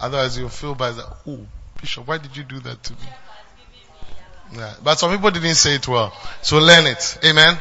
[0.00, 0.96] Otherwise you'll feel bad.
[1.26, 1.46] Oh,
[1.80, 3.08] Bishop, why did you do that to me?
[4.56, 4.74] Yeah.
[4.82, 6.12] But some people didn't say it well.
[6.42, 7.18] So learn it.
[7.24, 7.58] Amen.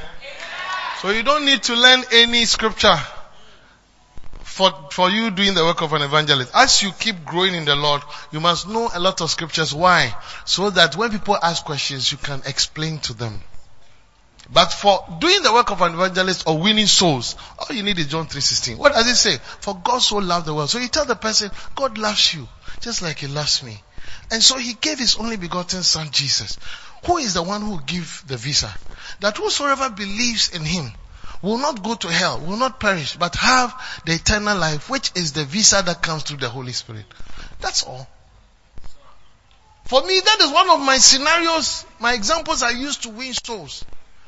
[1.01, 2.97] So you don't need to learn any scripture
[4.41, 6.51] for, for you doing the work of an evangelist.
[6.53, 9.73] As you keep growing in the Lord, you must know a lot of scriptures.
[9.73, 10.15] Why?
[10.45, 13.41] So that when people ask questions, you can explain to them.
[14.51, 18.07] But for doing the work of an evangelist or winning souls, all you need is
[18.07, 18.77] John 3.16.
[18.77, 19.37] What does it say?
[19.59, 20.69] For God so loved the world.
[20.69, 22.47] So you tell the person, God loves you,
[22.81, 23.81] just like He loves me.
[24.31, 26.57] And so He gave His only begotten Son, Jesus.
[27.05, 28.75] Who is the one who give the visa?
[29.19, 30.91] That whosoever believes in Him
[31.41, 33.73] will not go to hell, will not perish, but have
[34.05, 37.05] the eternal life, which is the visa that comes through the Holy Spirit.
[37.59, 38.07] That's all.
[39.85, 43.85] For me, that is one of my scenarios, my examples I used to win souls.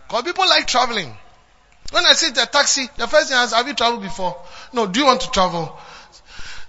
[0.08, 1.16] Because people like traveling.
[1.92, 4.38] When I sit a taxi, the first thing I ask, have you traveled before?
[4.74, 5.80] No, do you want to travel?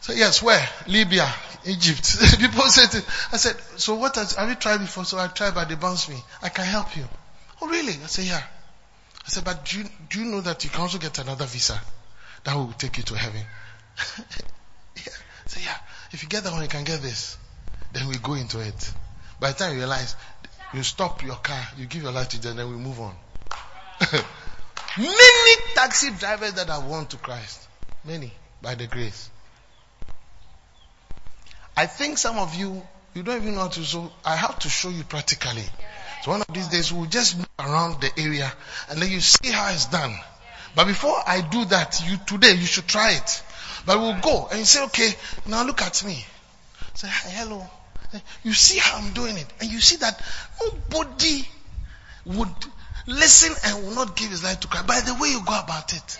[0.01, 0.68] So yes, where?
[0.87, 1.33] Libya,
[1.67, 2.17] Egypt.
[2.39, 3.05] people said, it.
[3.33, 5.05] I said, so what has, have you tried before?
[5.05, 6.17] So I tried, but they bounced me.
[6.43, 7.05] I can help you.
[7.61, 7.93] Oh really?
[7.93, 8.43] I said, yeah.
[9.25, 11.81] I said, but do you, do you know that you can also get another visa
[12.45, 13.43] that will take you to heaven?
[14.19, 15.03] yeah.
[15.07, 15.77] I said, yeah.
[16.12, 17.37] If you get that one, you can get this.
[17.93, 18.93] Then we go into it.
[19.41, 20.14] By the time you realize,
[20.73, 23.14] you stop your car, you give your life to Jesus, then we move on.
[24.99, 27.67] Many taxi drivers that have won to Christ.
[28.05, 29.31] Many, by the grace.
[31.77, 32.83] I think some of you,
[33.14, 35.64] you don't even know how to, so I have to show you practically.
[36.22, 38.51] So one of these days we'll just move around the area
[38.89, 40.14] and then you see how it's done.
[40.74, 43.43] But before I do that, you today you should try it.
[43.85, 45.11] But we'll go and you say, okay,
[45.47, 46.24] now look at me.
[46.95, 47.66] Say, hi, hello.
[48.43, 49.47] You see how I'm doing it.
[49.61, 50.20] And you see that
[50.62, 51.47] nobody
[52.24, 52.49] would
[53.07, 55.93] listen and will not give his life to Christ by the way you go about
[55.93, 56.18] it.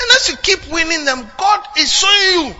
[0.00, 2.54] And as you keep winning them, God is showing you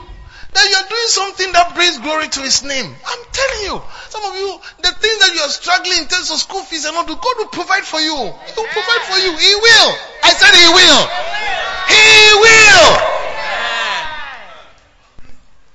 [0.52, 2.84] that you are doing something that brings glory to His name.
[2.84, 6.38] I'm telling you, some of you, the things that you are struggling in terms of
[6.38, 8.14] school fees and all, God will provide for you.
[8.14, 9.30] He will provide for you.
[9.38, 9.90] He will.
[10.22, 11.02] I said He will.
[11.88, 12.06] He
[12.44, 12.88] will.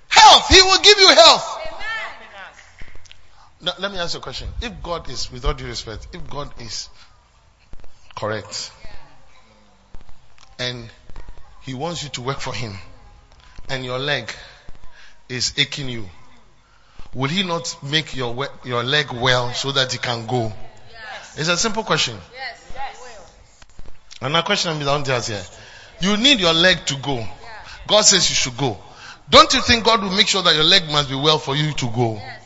[0.09, 0.47] Health.
[0.49, 1.55] He will give you health.
[3.61, 4.49] Now, let me ask you a question.
[4.61, 6.89] If God is, with all due respect, if God is
[8.16, 8.72] correct
[10.59, 10.89] and
[11.66, 12.78] He wants you to work for Him
[13.70, 14.32] and your leg
[15.30, 16.07] is aching you,
[17.13, 20.51] will He not make your, we- your leg well so that you can go?
[21.38, 22.16] It's a simple question.
[24.22, 25.43] And a question I'm down there here.
[26.01, 27.26] You need your leg to go.
[27.88, 28.78] God says you should go.
[29.30, 31.74] Don't you think God will make sure that your leg must be well for you
[31.74, 32.13] to go?
[32.13, 32.41] Yes.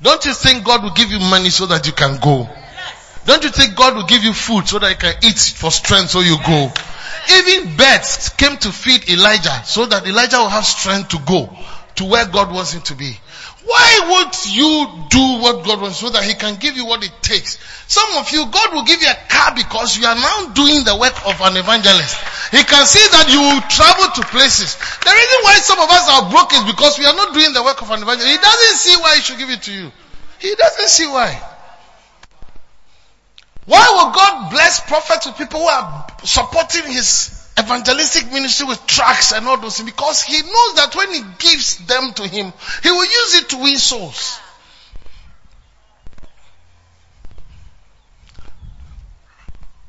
[0.00, 2.48] Don't you think God will give you money so that you can go?
[3.26, 6.10] Don't you think God will give you food so that you can eat for strength
[6.10, 6.72] so you go?
[7.30, 11.48] Even birds came to feed Elijah so that Elijah will have strength to go
[11.96, 13.16] to where God wants him to be.
[13.64, 17.12] Why would you do what God wants so that he can give you what it
[17.20, 17.58] takes?
[17.86, 20.96] Some of you, God will give you a car because you are now doing the
[20.96, 22.16] work of an evangelist.
[22.50, 24.72] He can see that you will travel to places.
[25.04, 27.62] The reason why some of us are broke is because we are not doing the
[27.62, 28.30] work of an evangelist.
[28.30, 29.92] He doesn't see why he should give it to you.
[30.38, 31.36] He doesn't see why.
[33.68, 39.32] Why will God bless prophets with people who are supporting his evangelistic ministry with tracks
[39.32, 39.90] and all those things?
[39.90, 42.50] Because he knows that when he gives them to him,
[42.82, 44.40] he will use it to win souls.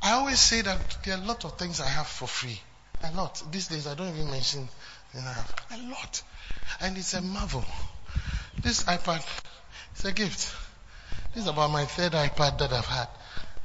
[0.02, 2.60] I always say that there are a lot of things I have for free.
[3.02, 3.42] A lot.
[3.50, 4.68] These days I don't even mention
[5.14, 5.34] you know,
[5.70, 6.22] a lot.
[6.82, 7.64] And it's a marvel.
[8.60, 9.26] This iPad
[9.96, 10.54] is a gift.
[11.32, 13.08] This is about my third iPad that I've had.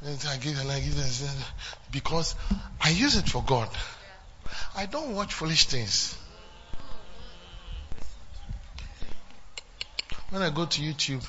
[0.02, 1.24] And I give and I give this
[1.92, 2.36] because
[2.82, 3.70] I use it for God.
[4.76, 6.18] I don't watch foolish things.
[10.30, 11.26] When I go to YouTube,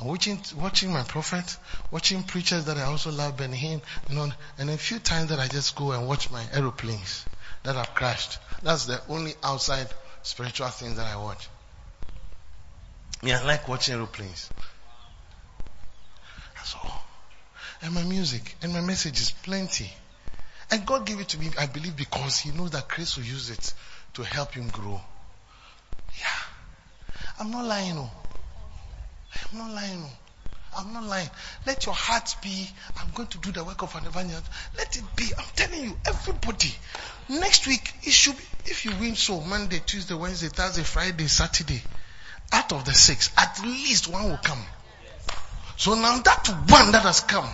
[0.00, 1.56] I'm watching watching my prophet,
[1.90, 5.38] watching preachers that I also love, Ben Hinn, you know, and a few times that
[5.38, 7.26] I just go and watch my aeroplanes
[7.62, 8.38] that have crashed.
[8.62, 9.88] That's the only outside
[10.22, 11.48] spiritual thing that I watch.
[13.22, 14.50] Yeah, I like watching aeroplanes.
[16.56, 17.07] That's all.
[17.82, 19.90] And my music and my message is plenty.
[20.70, 23.50] And God gave it to me, I believe, because He knows that Chris will use
[23.50, 23.72] it
[24.14, 25.00] to help him grow.
[26.18, 26.26] Yeah.
[27.38, 27.96] I'm not lying.
[27.96, 28.10] Oh.
[29.52, 30.02] I'm not lying.
[30.04, 30.18] Oh.
[30.76, 31.30] I'm not lying.
[31.66, 32.68] Let your heart be,
[32.98, 34.44] I'm going to do the work of an evangelist.
[34.76, 35.30] Let it be.
[35.38, 36.74] I'm telling you, everybody.
[37.28, 41.82] Next week, it should be, if you win so, Monday, Tuesday, Wednesday, Thursday, Friday, Saturday,
[42.52, 44.62] out of the six, at least one will come.
[45.76, 47.48] So now that one that has come,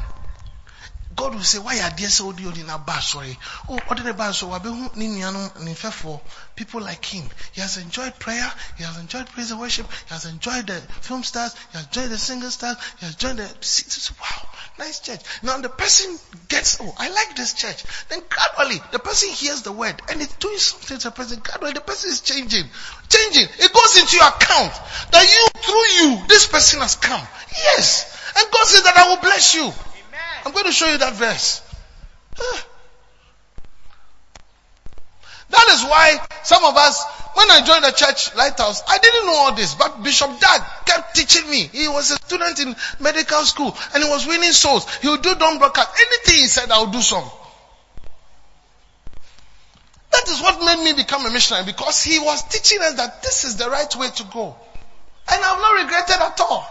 [1.16, 3.36] God will say, why are there so odi odi na ba sorry?
[3.68, 6.20] Oh, odi na ba so wabe hu ni nuanom ni fefo
[6.56, 7.24] people like him.
[7.52, 8.50] He has enjoyed prayer.
[8.76, 9.86] He has enjoyed praise and worship.
[10.08, 11.54] He has enjoyed the film stars.
[11.72, 12.76] He has enjoyed the singer stars.
[12.98, 14.48] He has enjoyed the wow,
[14.78, 15.20] nice church.
[15.42, 17.84] Now the person gets, oh, I like this church.
[18.08, 21.40] Then gradually the person hears the word and it's doing something to the person.
[21.42, 22.64] Gradually the person is changing,
[23.08, 23.48] changing.
[23.58, 24.72] It goes into your account
[25.12, 27.26] that you through you this person has come.
[27.52, 29.72] Yes, and God says that I will bless you.
[30.44, 31.62] I'm going to show you that verse.
[35.50, 39.34] That is why some of us, when I joined the church lighthouse, I didn't know
[39.34, 41.68] all this, but Bishop Dag kept teaching me.
[41.72, 44.92] He was a student in medical school and he was winning souls.
[44.96, 45.90] He would do dumb broadcast.
[46.00, 47.24] Anything he said, I would do some.
[50.10, 53.44] That is what made me become a missionary because he was teaching us that this
[53.44, 54.56] is the right way to go.
[55.30, 56.66] And I've not regretted at all.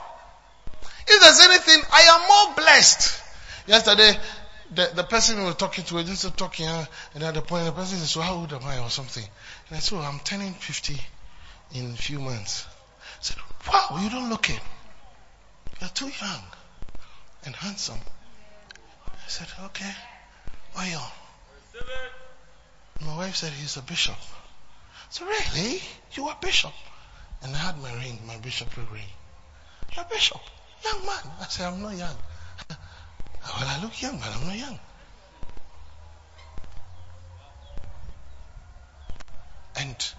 [1.08, 3.23] If there's anything, I am more blessed.
[3.66, 4.18] Yesterday,
[4.74, 7.66] the, the person we were talking to, we just talking, uh, and at the point,
[7.66, 9.24] the person said, so how old am I or something?
[9.70, 10.99] And I said, well, I'm turning 50
[11.76, 12.66] in a few months.
[13.20, 13.38] I said,
[13.72, 14.59] wow, you don't look it.
[15.80, 16.43] You're too young
[17.45, 17.99] and handsome.
[19.07, 19.91] I said, okay.
[20.80, 21.11] Oil.
[23.05, 24.16] My wife said, he's a bishop.
[25.09, 25.82] Said, really?
[26.14, 26.74] You are bishop?
[27.41, 29.03] And I had my ring, my bishop ring.
[29.95, 30.41] You're bishop.
[30.84, 31.32] Young man.
[31.39, 32.16] I said, I'm not young.
[33.44, 34.80] Well, I look young, but I'm not young.
[39.76, 40.14] And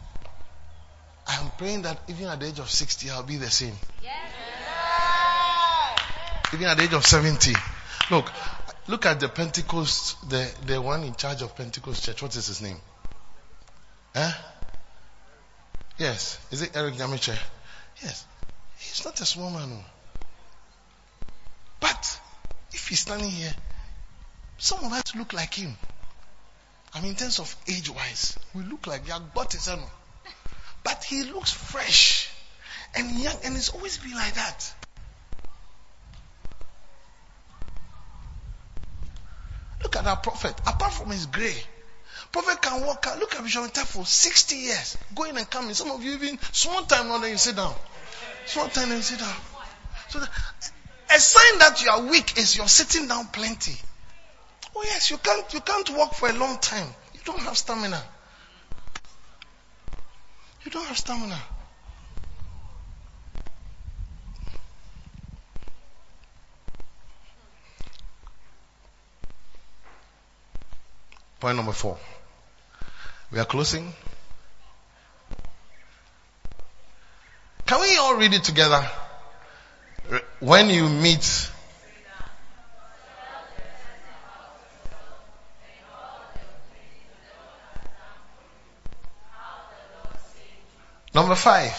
[1.26, 3.74] I am praying that even at the age of 60, I'll be the same.
[6.52, 7.54] Even at the age of 70.
[8.10, 8.30] Look,
[8.86, 12.22] look at the Pentecost, the, the one in charge of Pentecost Church.
[12.22, 12.76] What is his name?
[14.14, 14.32] Huh?
[15.98, 16.38] Yes.
[16.50, 17.36] Is it Eric Nyamekye?
[18.02, 18.24] Yes.
[18.78, 19.70] He's not a small man.
[19.70, 19.84] no.
[21.80, 22.13] But
[22.84, 23.54] if he's standing here,
[24.58, 25.74] some of us look like him.
[26.92, 29.88] I mean, in terms of age wise, we look like Yagbot
[30.84, 32.28] But he looks fresh
[32.94, 34.74] and young, and it's always been like that.
[39.82, 40.54] Look at our prophet.
[40.66, 41.56] Apart from his gray,
[42.32, 43.18] prophet can walk out.
[43.18, 45.72] Look at Bishop for 60 years, going and coming.
[45.72, 47.74] Some of you even small time now, then you sit down.
[48.44, 49.36] Small time, then you sit down.
[50.10, 50.28] So the,
[51.10, 53.76] a sign that you are weak is you're sitting down plenty.
[54.76, 56.88] Oh yes, you can't you can't walk for a long time.
[57.14, 58.02] You don't have stamina.
[60.64, 61.38] You don't have stamina.
[71.40, 71.98] Point number four.
[73.30, 73.92] We are closing.
[77.66, 78.88] Can we all read it together?
[80.40, 81.50] When you meet
[91.14, 91.72] Number five.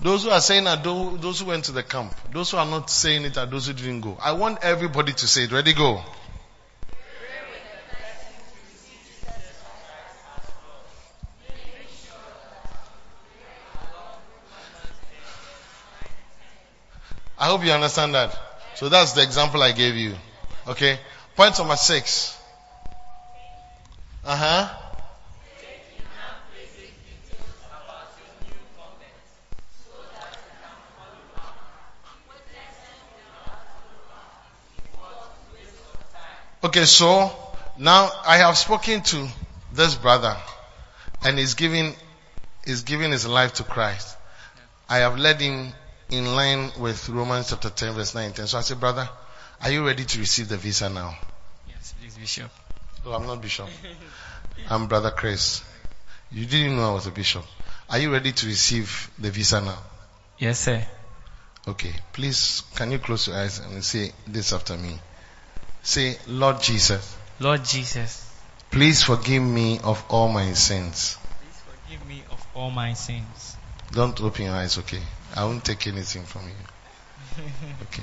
[0.00, 2.88] Those who are saying that those who went to the camp, those who are not
[2.88, 4.16] saying it are those who didn't go.
[4.22, 5.52] I want everybody to say it.
[5.52, 6.02] Ready, go.
[17.38, 18.36] I hope you understand that.
[18.74, 20.14] So that's the example I gave you.
[20.66, 20.98] Okay.
[21.36, 22.36] Point number six.
[24.24, 24.74] Uh huh.
[36.64, 37.30] Okay, so
[37.78, 39.28] now I have spoken to
[39.72, 40.36] this brother
[41.24, 41.94] and he's giving,
[42.66, 44.16] he's giving his life to Christ.
[44.88, 45.72] I have led him
[46.10, 48.46] in line with Romans chapter 10 verse 19.
[48.46, 49.08] So I said, brother,
[49.60, 51.16] are you ready to receive the visa now?
[51.68, 52.50] Yes, please, Bishop.
[53.04, 53.68] Oh, I'm not bishop.
[54.70, 55.62] I'm brother Chris.
[56.30, 57.44] You didn't know I was a bishop.
[57.88, 59.78] Are you ready to receive the visa now?
[60.38, 60.84] Yes, sir.
[61.66, 61.94] Okay.
[62.12, 64.98] Please, can you close your eyes and say this after me?
[65.82, 68.30] Say, Lord Jesus, Lord Jesus,
[68.70, 71.16] please forgive me of all my sins.
[71.40, 73.56] please forgive me of all my sins.
[73.92, 75.00] Don't open your eyes, okay?
[75.36, 77.44] I won't take anything from you.
[77.82, 78.02] Okay.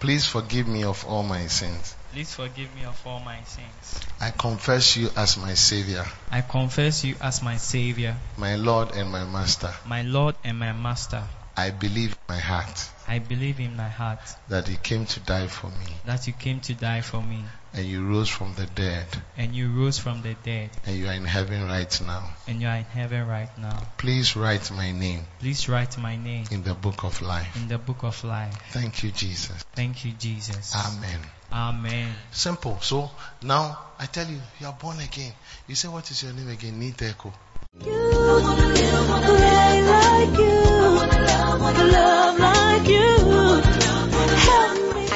[0.00, 1.94] Please forgive me of all my sins.
[2.12, 4.00] Please forgive me of all my sins.
[4.20, 9.10] I confess you as my Savior, I confess you as my Savior, my Lord and
[9.10, 9.72] my Master.
[9.86, 11.22] my Lord and my Master.
[11.56, 15.46] I believe in my heart I believe in my heart that He came to die
[15.46, 17.44] for me that you came to die for me
[17.74, 19.06] and you rose from the dead
[19.36, 22.30] and you rose from the dead and you are in heaven right now.
[22.46, 23.78] and you are in heaven right now.
[23.98, 27.54] Please write my name Please write my name in the book of life.
[27.56, 28.54] in the book of life.
[28.70, 29.62] Thank you, Jesus.
[29.74, 30.74] Thank you, Jesus.
[30.74, 31.20] Amen.
[31.52, 32.12] Amen.
[32.32, 32.78] Simple.
[32.80, 33.10] So
[33.42, 35.32] now I tell you, you are born again.
[35.68, 36.80] You say, what is your name again?
[36.80, 37.32] Niteko.
[37.78, 43.25] I wanna pray like you, love like you.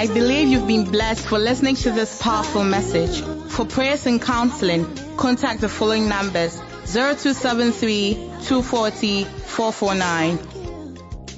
[0.00, 3.20] I believe you've been blessed for listening to this powerful message.
[3.50, 4.86] For prayers and counseling,
[5.18, 6.56] contact the following numbers
[6.86, 10.38] 0273 240 449,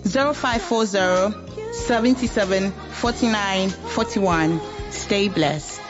[0.04, 4.60] 0540 77 49 41.
[4.92, 5.80] Stay blessed.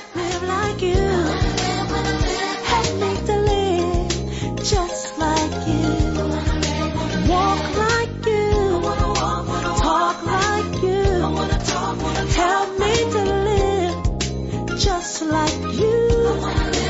[12.34, 16.81] Help me to live just like you.